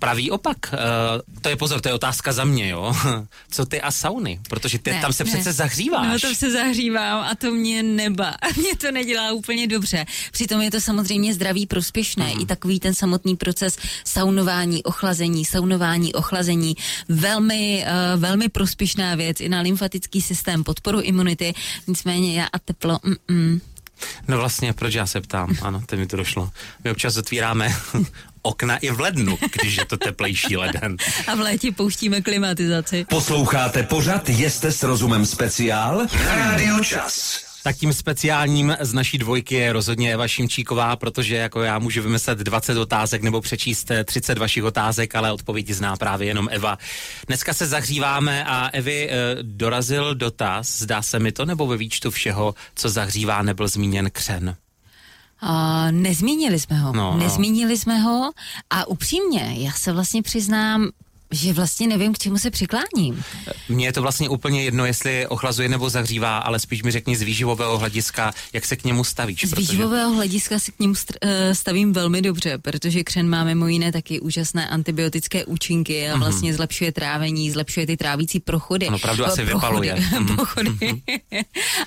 Pravý 0.00 0.30
opak. 0.30 0.56
Uh, 0.72 0.78
to 1.40 1.48
je 1.48 1.56
pozor, 1.56 1.80
to 1.80 1.88
je 1.88 1.94
otázka 1.94 2.32
za 2.32 2.44
mě, 2.44 2.68
jo. 2.68 2.92
Co 3.50 3.66
ty 3.66 3.80
a 3.80 3.90
sauny? 3.90 4.40
Protože 4.48 4.78
ty, 4.78 4.90
Ne, 4.90 5.00
tam 5.00 5.12
se 5.12 5.24
ne. 5.24 5.30
přece 5.30 5.52
zahříváš. 5.52 6.08
No 6.12 6.28
tam 6.28 6.34
se 6.34 6.50
zahřívám 6.50 7.20
a 7.30 7.34
to 7.34 7.50
mě 7.50 7.82
neba. 7.82 8.34
Mě 8.56 8.76
to 8.76 8.90
nedělá 8.90 9.32
úplně 9.32 9.66
dobře. 9.66 10.06
Přitom 10.32 10.60
je 10.60 10.70
to 10.70 10.80
samozřejmě 10.80 11.34
zdraví 11.34 11.66
prospěšné. 11.66 12.24
Mhm. 12.32 12.42
I 12.42 12.46
takový 12.46 12.80
ten 12.80 12.94
samotný 12.94 13.36
proces 13.36 13.78
saunování, 14.04 14.82
ochlazení, 14.82 15.44
saunování, 15.44 16.12
ochlazení. 16.14 16.74
Velmi, 17.08 17.84
uh, 18.14 18.20
velmi 18.20 18.48
prospěšná 18.48 19.14
věc 19.14 19.40
i 19.40 19.48
na 19.48 19.60
lymfatický 19.60 20.22
systém, 20.22 20.64
podporu 20.64 21.00
imunity. 21.00 21.54
Nicméně 21.86 22.40
já 22.40 22.46
a 22.52 22.58
teplo, 22.58 22.98
mm, 23.04 23.14
mm, 23.28 23.60
No 24.28 24.36
vlastně, 24.36 24.72
proč 24.72 24.94
já 24.94 25.06
se 25.06 25.20
ptám? 25.20 25.56
Ano, 25.62 25.82
to 25.86 25.96
mi 25.96 26.06
to 26.06 26.16
došlo. 26.16 26.50
My 26.84 26.90
občas 26.90 27.16
otvíráme 27.16 27.76
okna 28.42 28.76
i 28.76 28.90
v 28.90 29.00
lednu, 29.00 29.38
když 29.60 29.76
je 29.76 29.84
to 29.84 29.96
teplejší 29.96 30.56
leden. 30.56 30.96
A 31.26 31.34
v 31.34 31.40
létě 31.40 31.72
pouštíme 31.72 32.20
klimatizaci. 32.20 33.06
Posloucháte 33.08 33.82
pořad 33.82 34.28
Jeste 34.28 34.72
s 34.72 34.82
rozumem 34.82 35.26
speciál 35.26 36.06
Rádiu 36.24 36.84
Čas. 36.84 37.49
Tak 37.62 37.76
tím 37.76 37.92
speciálním 37.92 38.76
z 38.80 38.92
naší 38.92 39.18
dvojky 39.18 39.54
je 39.54 39.72
rozhodně 39.72 40.12
Eva 40.12 40.28
Šimčíková, 40.28 40.96
protože 40.96 41.36
jako 41.36 41.62
já 41.62 41.78
můžu 41.78 42.02
vymyslet 42.02 42.38
20 42.38 42.76
otázek 42.76 43.22
nebo 43.22 43.40
přečíst 43.40 43.90
30 44.04 44.38
vašich 44.38 44.64
otázek, 44.64 45.14
ale 45.14 45.32
odpovědi 45.32 45.74
zná 45.74 45.96
právě 45.96 46.28
jenom 46.28 46.48
Eva. 46.50 46.78
Dneska 47.26 47.54
se 47.54 47.66
zahříváme 47.66 48.44
a 48.44 48.66
Evi 48.72 49.10
e, 49.10 49.36
dorazil 49.42 50.14
dotaz, 50.14 50.78
zdá 50.78 51.02
se 51.02 51.18
mi 51.18 51.32
to, 51.32 51.44
nebo 51.44 51.66
ve 51.66 51.76
výčtu 51.76 52.10
všeho, 52.10 52.54
co 52.74 52.88
zahřívá, 52.88 53.42
nebyl 53.42 53.68
zmíněn 53.68 54.10
křen. 54.10 54.56
Uh, 55.42 55.92
nezmínili 55.92 56.60
jsme 56.60 56.78
ho. 56.78 56.92
No, 56.92 57.12
no. 57.12 57.18
nezmínili 57.18 57.78
jsme 57.78 57.98
ho 57.98 58.30
a 58.70 58.88
upřímně, 58.88 59.54
já 59.56 59.72
se 59.72 59.92
vlastně 59.92 60.22
přiznám, 60.22 60.90
že 61.30 61.52
vlastně 61.52 61.86
nevím, 61.86 62.12
k 62.12 62.18
čemu 62.18 62.38
se 62.38 62.50
přikláním. 62.50 63.22
Mně 63.68 63.86
je 63.86 63.92
to 63.92 64.02
vlastně 64.02 64.28
úplně 64.28 64.64
jedno, 64.64 64.86
jestli 64.86 65.26
ochlazuje 65.26 65.68
nebo 65.68 65.90
zahřívá, 65.90 66.38
ale 66.38 66.58
spíš 66.58 66.82
mi 66.82 66.90
řekni 66.90 67.16
z 67.16 67.22
výživového 67.22 67.78
hlediska, 67.78 68.32
jak 68.52 68.64
se 68.64 68.76
k 68.76 68.84
němu 68.84 69.04
stavíš. 69.04 69.44
Z 69.44 69.52
výživového 69.52 70.14
hlediska 70.14 70.58
se 70.58 70.72
k 70.72 70.80
němu 70.80 70.94
eh, 71.20 71.54
stavím 71.54 71.92
velmi 71.92 72.22
dobře, 72.22 72.58
protože 72.58 73.04
křen 73.04 73.28
má 73.28 73.44
mimo 73.44 73.66
jiné 73.66 73.92
taky 73.92 74.20
úžasné 74.20 74.68
antibiotické 74.68 75.44
účinky 75.44 76.10
a 76.10 76.16
vlastně 76.18 76.52
mm-hmm. 76.52 76.56
zlepšuje 76.56 76.92
trávení, 76.92 77.50
zlepšuje 77.50 77.86
ty 77.86 77.96
trávící 77.96 78.40
prochody. 78.40 78.86
Ano, 78.86 78.98
pravdu 78.98 79.26
asi 79.26 79.44
prochody, 79.44 79.54
vypaluje. 79.54 79.94
Mhm. 80.20 80.36
prochody. 80.36 81.02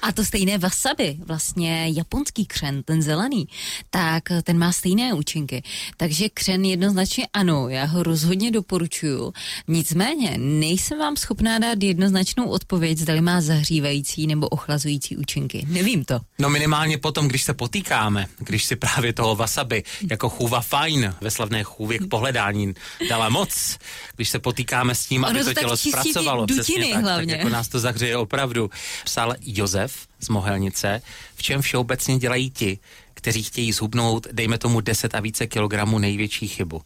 a 0.01 0.11
to 0.11 0.25
stejné 0.25 0.57
wasabi, 0.57 1.17
vlastně 1.25 1.89
japonský 1.95 2.45
křen, 2.45 2.83
ten 2.83 3.01
zelený, 3.01 3.47
tak 3.89 4.23
ten 4.43 4.57
má 4.57 4.71
stejné 4.71 5.13
účinky. 5.13 5.63
Takže 5.97 6.29
křen 6.29 6.65
jednoznačně 6.65 7.27
ano, 7.33 7.69
já 7.69 7.85
ho 7.85 8.03
rozhodně 8.03 8.51
doporučuju 8.51 9.32
Nicméně 9.67 10.37
nejsem 10.37 10.99
vám 10.99 11.15
schopná 11.15 11.59
dát 11.59 11.83
jednoznačnou 11.83 12.47
odpověď, 12.47 12.97
zda 12.97 13.21
má 13.21 13.41
zahřívající 13.41 14.27
nebo 14.27 14.47
ochlazující 14.47 15.17
účinky. 15.17 15.65
Nevím 15.69 16.05
to. 16.05 16.19
No 16.39 16.49
minimálně 16.49 16.97
potom, 16.97 17.27
když 17.27 17.43
se 17.43 17.53
potýkáme, 17.53 18.25
když 18.37 18.63
si 18.63 18.75
právě 18.75 19.13
toho 19.13 19.35
wasabi 19.35 19.83
jako 20.11 20.29
chůva 20.29 20.61
fajn 20.61 21.15
ve 21.21 21.31
slavné 21.31 21.63
chůvě 21.63 21.99
k 21.99 22.07
pohledání 22.07 22.73
dala 23.09 23.29
moc, 23.29 23.77
když 24.15 24.29
se 24.29 24.39
potýkáme 24.39 24.95
s 24.95 25.05
tím, 25.05 25.23
ono 25.23 25.29
aby 25.29 25.39
to, 25.39 25.53
to 25.53 25.59
tělo 25.59 25.77
zpracovalo. 25.77 26.45
Dutiny, 26.45 26.91
tak, 26.93 27.01
hlavně. 27.03 27.33
tak 27.33 27.39
jako 27.39 27.49
nás 27.49 27.67
to 27.67 27.79
zahřeje 27.79 28.17
opravdu. 28.17 28.69
Psal 29.03 29.35
Josef 29.41 30.07
z 30.19 30.29
Mohelnice, 30.29 31.01
v 31.35 31.41
čem 31.41 31.61
všeobecně 31.61 32.17
dělají 32.17 32.49
ti, 32.49 32.79
kteří 33.13 33.43
chtějí 33.43 33.71
zhubnout, 33.71 34.27
dejme 34.31 34.57
tomu 34.57 34.81
10 34.81 35.15
a 35.15 35.19
více 35.19 35.47
kilogramů 35.47 35.99
největší 35.99 36.47
chybu. 36.47 36.81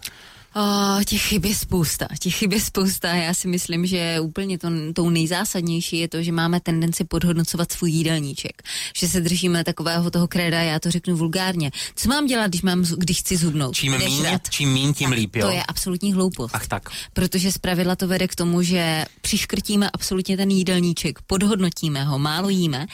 O, 0.58 1.04
těch 1.04 1.22
chyb 1.22 1.46
je 1.46 1.56
spousta, 1.56 2.08
těch 2.20 2.36
chyb 2.36 2.54
je 2.54 2.62
spousta. 2.62 3.16
Já 3.16 3.34
si 3.34 3.48
myslím, 3.48 3.86
že 3.86 4.20
úplně 4.20 4.58
to, 4.58 4.68
tou 4.94 5.10
nejzásadnější 5.10 6.00
je 6.00 6.08
to, 6.08 6.24
že 6.24 6.32
máme 6.32 6.60
tendenci 6.60 7.04
podhodnocovat 7.04 7.72
svůj 7.72 7.92
jídelníček. 7.92 8.64
Že 8.96 9.08
se 9.08 9.22
držíme 9.22 9.64
takového 9.64 10.12
toho 10.12 10.28
kréda, 10.28 10.62
já 10.62 10.80
to 10.80 10.92
řeknu 10.92 11.16
vulgárně. 11.16 11.72
Co 11.96 12.10
mám 12.10 12.26
dělat, 12.26 12.48
když, 12.48 12.62
mám, 12.62 12.82
když 12.98 13.20
chci 13.20 13.38
zubnout? 13.38 13.76
Čím 13.76 13.98
míň, 13.98 14.26
čím 14.50 14.74
míň, 14.74 14.94
tím 14.94 15.12
líp, 15.12 15.36
jo? 15.36 15.48
To 15.48 15.54
je 15.54 15.64
absolutní 15.64 16.14
hloupost. 16.14 16.56
Ach 16.56 16.68
tak. 16.68 16.90
Protože 17.14 17.52
zpravidla 17.52 17.96
to 17.96 18.08
vede 18.08 18.28
k 18.28 18.36
tomu, 18.36 18.62
že 18.62 19.06
přiškrtíme 19.22 19.90
absolutně 19.90 20.38
ten 20.38 20.52
jídelníček, 20.52 21.20
podhodnotíme 21.28 22.04
ho, 22.04 22.20
málo 22.20 22.50
jíme 22.50 22.86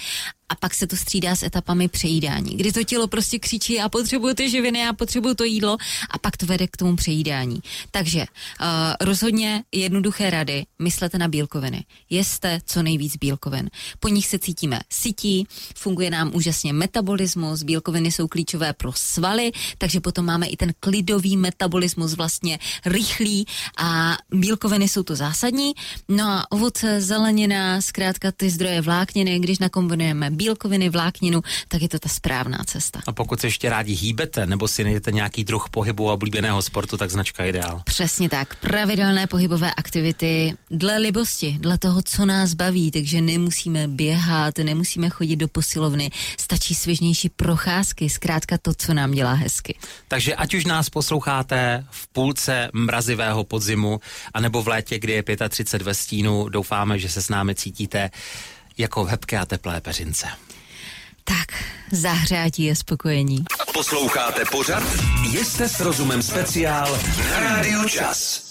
a 0.50 0.56
pak 0.56 0.74
se 0.74 0.88
to 0.88 0.96
střídá 0.96 1.36
s 1.36 1.44
etapami 1.44 1.88
přejídání, 1.88 2.58
kdy 2.58 2.72
to 2.72 2.84
tělo 2.84 3.08
prostě 3.08 3.40
křičí, 3.40 3.74
já 3.74 3.90
potřebuju 3.90 4.34
ty 4.34 4.50
živiny, 4.50 4.80
já 4.80 4.94
potřebuju 4.94 5.36
to 5.36 5.44
jídlo 5.44 5.78
a 6.10 6.18
pak 6.18 6.38
to 6.38 6.46
vede 6.46 6.68
k 6.68 6.78
tomu 6.78 6.96
přejídání. 6.96 7.60
Takže 7.92 8.20
uh, 8.20 8.68
rozhodně 9.02 9.64
jednoduché 9.72 10.30
rady, 10.30 10.66
myslete 10.80 11.18
na 11.18 11.28
bílkoviny. 11.28 11.86
Jeste 12.10 12.60
co 12.66 12.84
nejvíc 12.84 13.18
bílkovin. 13.18 13.70
Po 14.00 14.08
nich 14.08 14.28
se 14.28 14.40
cítíme 14.40 14.80
sytí, 14.90 15.48
funguje 15.76 16.10
nám 16.10 16.32
úžasně 16.36 16.74
metabolismus, 16.74 17.64
bílkoviny 17.64 18.12
jsou 18.12 18.28
klíčové 18.28 18.74
pro 18.74 18.92
svaly, 18.96 19.52
takže 19.78 20.00
potom 20.00 20.26
máme 20.26 20.48
i 20.48 20.58
ten 20.58 20.74
klidový 20.80 21.38
metabolismus 21.38 22.14
vlastně 22.14 22.60
rychlý 22.86 23.46
a 23.78 24.18
bílkoviny 24.32 24.88
jsou 24.88 25.04
to 25.04 25.16
zásadní. 25.16 25.74
No 26.10 26.24
a 26.24 26.52
ovoce, 26.52 27.02
zelenina, 27.02 27.82
zkrátka 27.82 28.32
ty 28.32 28.50
zdroje 28.50 28.82
vlákniny, 28.82 29.40
když 29.40 29.60
nakombinujeme 29.60 30.32
bílkoviny, 30.44 30.90
vlákninu, 30.90 31.42
tak 31.68 31.82
je 31.82 31.90
to 31.90 32.00
ta 32.00 32.10
správná 32.10 32.58
cesta. 32.66 33.00
A 33.08 33.12
pokud 33.12 33.40
se 33.40 33.48
ještě 33.48 33.70
rádi 33.70 33.94
hýbete, 33.94 34.46
nebo 34.46 34.68
si 34.68 34.84
najdete 34.84 35.12
nějaký 35.12 35.44
druh 35.44 35.70
pohybu 35.72 36.10
a 36.10 36.14
oblíbeného 36.14 36.62
sportu, 36.62 36.98
tak 36.98 37.12
značka 37.12 37.46
ideál. 37.46 37.82
Přesně 37.86 38.30
tak. 38.30 38.56
Pravidelné 38.56 39.28
pohybové 39.28 39.74
aktivity 39.74 40.54
dle 40.72 40.98
libosti, 40.98 41.58
dle 41.60 41.78
toho, 41.78 42.02
co 42.06 42.26
nás 42.26 42.54
baví, 42.54 42.92
takže 42.92 43.22
nemusíme 43.22 43.88
běhat, 43.88 44.58
nemusíme 44.58 45.10
chodit 45.10 45.36
do 45.36 45.48
posilovny, 45.48 46.12
stačí 46.40 46.76
svěžnější 46.76 47.30
procházky, 47.30 48.10
zkrátka 48.10 48.58
to, 48.58 48.74
co 48.74 48.94
nám 48.94 49.12
dělá 49.12 49.34
hezky. 49.34 49.78
Takže 50.08 50.36
ať 50.36 50.54
už 50.54 50.66
nás 50.66 50.90
posloucháte 50.90 51.86
v 51.92 52.08
půlce 52.08 52.70
mrazivého 52.74 53.44
podzimu, 53.44 54.00
anebo 54.34 54.64
v 54.64 54.68
létě, 54.68 55.00
kdy 55.00 55.14
je 55.14 55.24
35 55.50 55.86
ve 55.86 55.94
stínu, 55.94 56.50
doufáme, 56.50 57.00
že 57.00 57.10
se 57.10 57.22
s 57.22 57.30
námi 57.30 57.56
cítíte 57.56 58.10
jako 58.78 59.06
v 59.06 59.08
hebké 59.08 59.40
a 59.40 59.46
teplé 59.46 59.82
peřince. 59.82 60.28
Tak, 61.24 61.64
zahřátí 61.92 62.64
je 62.64 62.76
spokojení. 62.76 63.46
Posloucháte 63.74 64.44
pořad 64.52 64.84
Jeste 65.32 65.70
s 65.70 65.80
rozumem 65.80 66.22
speciál 66.22 67.00
na 67.30 67.40
Rádiu 67.40 67.90
Čas. 67.90 68.44